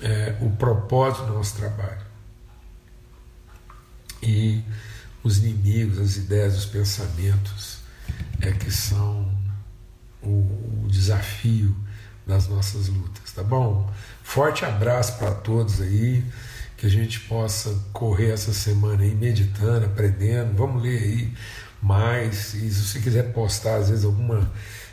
é, 0.00 0.36
o 0.40 0.50
propósito 0.50 1.26
do 1.26 1.34
nosso 1.34 1.56
trabalho. 1.56 2.02
E 4.22 4.62
os 5.24 5.38
inimigos, 5.38 5.98
as 5.98 6.16
ideias, 6.16 6.56
os 6.56 6.66
pensamentos 6.66 7.78
é 8.40 8.52
que 8.52 8.70
são 8.70 9.32
o, 10.22 10.84
o 10.84 10.88
desafio 10.88 11.74
das 12.26 12.48
nossas 12.48 12.88
lutas, 12.88 13.32
tá 13.32 13.42
bom? 13.42 13.92
Forte 14.22 14.64
abraço 14.64 15.18
para 15.18 15.32
todos 15.32 15.80
aí, 15.80 16.24
que 16.76 16.86
a 16.86 16.88
gente 16.88 17.20
possa 17.20 17.74
correr 17.92 18.30
essa 18.30 18.52
semana 18.52 19.02
aí 19.02 19.14
meditando, 19.14 19.86
aprendendo. 19.86 20.56
Vamos 20.56 20.82
ler 20.82 21.02
aí 21.02 21.32
mais. 21.80 22.54
E 22.54 22.70
se 22.70 22.82
você 22.82 23.00
quiser 23.00 23.32
postar, 23.32 23.76
às 23.76 23.88
vezes, 23.90 24.04
alguma 24.04 24.50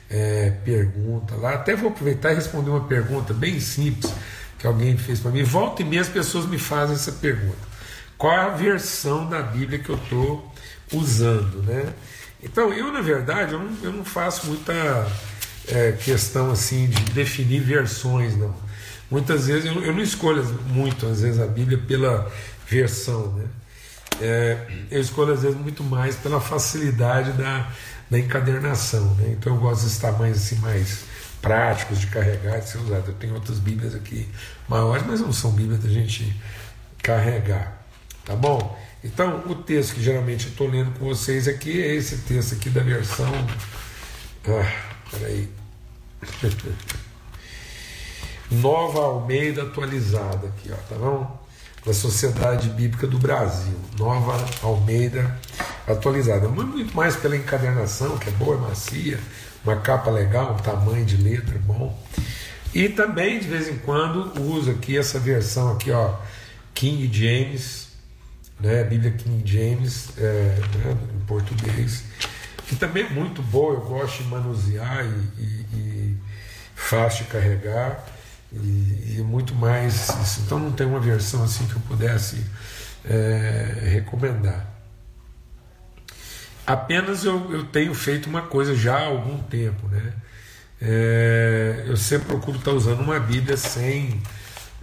é, 0.10 0.52
pergunta 0.66 1.36
lá, 1.36 1.54
até 1.54 1.76
vou 1.76 1.90
aproveitar 1.90 2.32
e 2.32 2.36
responder 2.36 2.70
uma 2.72 2.88
pergunta 2.88 3.34
bem 3.34 3.60
simples 3.60 4.12
que 4.58 4.68
alguém 4.68 4.98
fez 4.98 5.20
para 5.20 5.32
mim. 5.32 5.44
Volta 5.44 5.82
e 5.82 5.86
meia 5.86 6.02
as 6.02 6.10
pessoas 6.10 6.46
me 6.46 6.58
fazem 6.58 6.96
essa 6.96 7.12
pergunta. 7.14 7.70
Qual 8.18 8.34
é 8.34 8.42
a 8.42 8.50
versão 8.50 9.30
da 9.30 9.42
Bíblia 9.42 9.80
que 9.80 9.90
eu 9.90 9.96
estou 9.96 10.54
usando, 10.92 11.64
né? 11.64 11.94
Então, 12.44 12.74
eu, 12.74 12.92
na 12.92 13.02
verdade, 13.02 13.54
eu 13.54 13.60
não, 13.60 13.78
eu 13.84 13.94
não 13.94 14.04
faço 14.04 14.48
muita 14.48 14.74
é, 15.68 15.94
questão 15.94 16.52
assim 16.52 16.88
de 16.88 17.02
definir 17.14 17.62
versões, 17.62 18.36
não. 18.36 18.54
Muitas 19.10 19.48
vezes 19.48 19.66
eu, 19.66 19.84
eu, 19.84 19.94
não 19.94 20.02
escolho 20.02 20.44
muito, 20.68 21.08
às 21.08 21.22
vezes, 21.22 21.40
a 21.40 21.48
Bíblia 21.48 21.78
pela 21.78 22.32
versão, 22.68 23.34
né? 23.34 23.46
É, 24.22 24.68
eu 24.92 25.00
escolho 25.00 25.34
às 25.34 25.44
vezes 25.44 25.58
muito 25.58 25.84
mais 25.84 26.16
pela 26.16 26.42
facilidade 26.42 27.32
da, 27.34 27.72
da 28.10 28.20
encadernação, 28.20 29.14
né? 29.16 29.36
Então 29.38 29.56
eu 29.56 29.62
gosto 29.62 29.84
desses 29.84 29.98
tamanhos 29.98 30.38
assim 30.38 30.56
mais 30.56 31.06
práticos 31.42 32.00
de 32.00 32.08
carregar, 32.08 32.60
de 32.60 32.70
ser 32.70 32.80
usado. 32.80 33.08
Eu 33.08 33.14
tenho 33.14 33.34
outras 33.34 33.60
Bíblias 33.60 33.96
aqui 33.96 34.28
maiores, 34.68 35.06
mas 35.08 35.22
não 35.22 35.32
são 35.32 35.52
Bíblias 35.52 35.82
da 35.82 35.90
gente 35.90 36.36
carregar, 37.02 37.82
tá 38.26 38.36
bom? 38.36 38.78
Então 39.04 39.44
o 39.48 39.56
texto 39.56 39.96
que 39.96 40.04
geralmente 40.04 40.48
eu 40.48 40.52
estou 40.52 40.68
lendo 40.68 40.92
com 41.00 41.06
vocês 41.06 41.48
aqui 41.48 41.82
é 41.82 41.96
esse 41.96 42.18
texto 42.20 42.56
aqui 42.56 42.70
da 42.70 42.82
versão. 42.82 43.32
Ah, 44.46 44.72
peraí. 45.12 45.50
Nova 48.52 49.00
Almeida 49.00 49.64
atualizada 49.64 50.48
aqui, 50.48 50.72
ó, 50.72 50.76
tá 50.76 50.96
bom? 50.96 51.40
Da 51.86 51.94
Sociedade 51.94 52.70
Bíblica 52.70 53.06
do 53.06 53.20
Brasil. 53.20 53.78
Nova 53.98 54.44
Almeida 54.64 55.40
atualizada. 55.88 56.48
Muito 56.48 56.96
mais 56.96 57.16
pela 57.16 57.38
encadernação, 57.38 58.18
que 58.18 58.30
é 58.30 58.32
boa, 58.34 58.58
macia, 58.58 59.20
uma 59.64 59.76
capa 59.78 60.10
legal, 60.10 60.54
um 60.54 60.58
tamanho 60.58 61.06
de 61.06 61.18
letra 61.18 61.60
bom. 61.60 61.98
E 62.74 62.90
também, 62.90 63.40
de 63.40 63.48
vez 63.48 63.68
em 63.68 63.78
quando, 63.78 64.40
uso 64.42 64.72
aqui 64.72 64.98
essa 64.98 65.20
versão 65.20 65.74
aqui, 65.74 65.92
ó, 65.92 66.16
King 66.74 67.10
James, 67.12 67.90
né, 68.60 68.84
Bíblia 68.84 69.12
King 69.12 69.44
James, 69.46 70.10
é, 70.18 70.60
né, 70.76 70.98
em 71.16 71.26
português, 71.26 72.04
que 72.68 72.76
também 72.76 73.06
é 73.06 73.10
muito 73.10 73.42
boa, 73.42 73.74
eu 73.74 73.82
gosto 73.82 74.24
de 74.24 74.30
manusear 74.30 75.06
e, 75.06 75.42
e, 75.42 75.66
e 75.74 76.18
fácil 76.76 77.26
de 77.26 77.32
carregar 77.32 78.06
e, 78.52 79.18
e, 79.18 79.24
muito 79.24 79.54
mais. 79.56 80.10
Isso. 80.10 80.42
Então 80.46 80.60
não 80.60 80.72
tem 80.72 80.88
uma 80.88 81.00
versão 81.00 81.44
assim 81.44 81.66
que 81.68 81.76
eu 81.76 81.82
pudesse 81.82 82.44
é, 83.06 83.90
recomendar. 83.92 84.68
Apenas 86.66 87.24
eu, 87.24 87.52
eu 87.52 87.66
tenho 87.66 87.94
feito 87.94 88.30
uma 88.30 88.44
coisa 88.44 88.76
já 88.76 88.98
há 88.98 89.08
algum 89.08 89.38
tempo, 89.40 89.88
né? 89.88 90.14
É, 90.82 91.84
eu 91.88 91.98
sempre 91.98 92.28
procuro 92.28 92.58
estar 92.58 92.72
usando 92.72 93.02
uma 93.02 93.20
Bíblia 93.20 93.58
sem, 93.58 94.22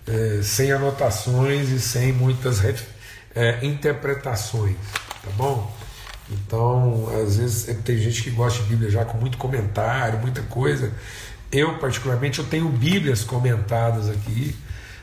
é, 0.07 0.40
sem 0.42 0.72
anotações 0.72 1.70
e 1.70 1.81
sem 1.81 2.12
muitas 2.12 2.61
é, 3.35 3.64
interpretações, 3.64 4.76
tá 5.22 5.31
bom? 5.37 5.74
Então, 6.31 7.09
às 7.22 7.37
vezes 7.37 7.76
tem 7.85 7.96
gente 7.96 8.22
que 8.22 8.31
gosta 8.31 8.62
de 8.62 8.68
Bíblia 8.68 8.90
já 8.90 9.05
com 9.05 9.16
muito 9.16 9.38
comentário, 9.38 10.18
muita 10.18 10.42
coisa. 10.42 10.92
Eu, 11.51 11.79
particularmente, 11.79 12.39
eu 12.39 12.45
tenho 12.45 12.69
Bíblias 12.69 13.23
comentadas 13.23 14.09
aqui, 14.09 14.57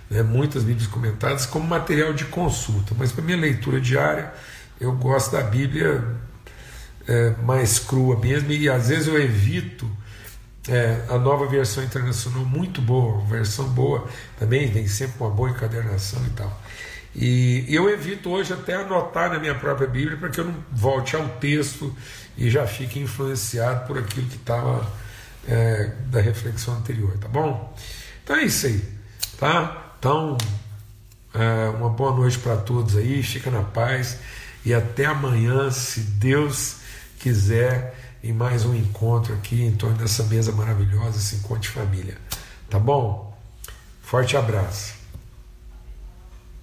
né, 0.10 0.22
muitas 0.22 0.64
Bíblias 0.64 0.88
comentadas, 0.88 1.46
como 1.46 1.66
material 1.66 2.14
de 2.14 2.26
consulta. 2.26 2.94
Mas 2.98 3.12
para 3.12 3.24
minha 3.24 3.38
leitura 3.38 3.80
diária, 3.80 4.32
eu 4.80 4.92
gosto 4.94 5.32
da 5.32 5.42
Bíblia 5.42 6.04
é, 7.08 7.32
mais 7.44 7.80
crua 7.80 8.20
mesmo, 8.20 8.52
e 8.52 8.70
às 8.70 8.90
vezes 8.90 9.08
eu 9.08 9.20
evito 9.20 9.90
é, 10.68 11.04
a 11.10 11.18
nova 11.18 11.46
versão 11.48 11.84
internacional, 11.84 12.46
muito 12.46 12.82
boa, 12.82 13.24
versão 13.26 13.68
boa 13.70 14.08
também, 14.40 14.68
vem 14.68 14.88
sempre 14.88 15.16
uma 15.20 15.30
boa 15.30 15.50
encadernação 15.50 16.22
e 16.26 16.30
tal. 16.32 16.62
E 17.16 17.66
eu 17.70 17.90
evito 17.90 18.30
hoje 18.30 18.54
até 18.54 18.76
anotar 18.76 19.32
na 19.32 19.40
minha 19.40 19.54
própria 19.54 19.88
Bíblia 19.88 20.18
para 20.18 20.30
que 20.30 20.40
eu 20.40 20.46
não 20.46 20.56
volte 20.72 21.16
ao 21.16 21.28
texto 21.30 21.96
e 22.36 22.50
já 22.50 22.66
fique 22.66 23.00
influenciado 23.00 23.86
por 23.86 23.98
aquilo 23.98 24.26
que 24.28 24.36
estava 24.36 24.90
é, 25.48 25.92
da 26.08 26.22
reflexão 26.22 26.76
anterior, 26.76 27.18
tá 27.18 27.28
bom? 27.28 27.76
Então 28.24 28.36
é 28.36 28.44
isso 28.44 28.68
aí, 28.68 28.84
tá? 29.38 29.96
Então, 30.00 30.38
é, 31.34 31.70
uma 31.70 31.90
boa 31.90 32.14
noite 32.14 32.38
para 32.40 32.58
todos 32.58 32.96
aí, 32.96 33.22
fica 33.24 33.50
na 33.50 33.64
paz 33.64 34.18
e 34.66 34.74
até 34.74 35.06
amanhã, 35.06 35.70
se 35.72 36.00
Deus 36.00 36.78
quiser, 37.20 37.96
em 38.24 38.32
mais 38.32 38.66
um 38.66 38.74
encontro 38.74 39.34
aqui 39.34 39.62
em 39.62 39.76
torno 39.76 39.98
dessa 39.98 40.24
mesa 40.24 40.52
maravilhosa, 40.52 41.18
esse 41.18 41.36
encontro 41.36 41.64
de 41.64 41.70
família, 41.70 42.18
tá 42.70 42.80
bom? 42.80 43.38
Forte 44.02 44.38
abraço. 44.38 44.93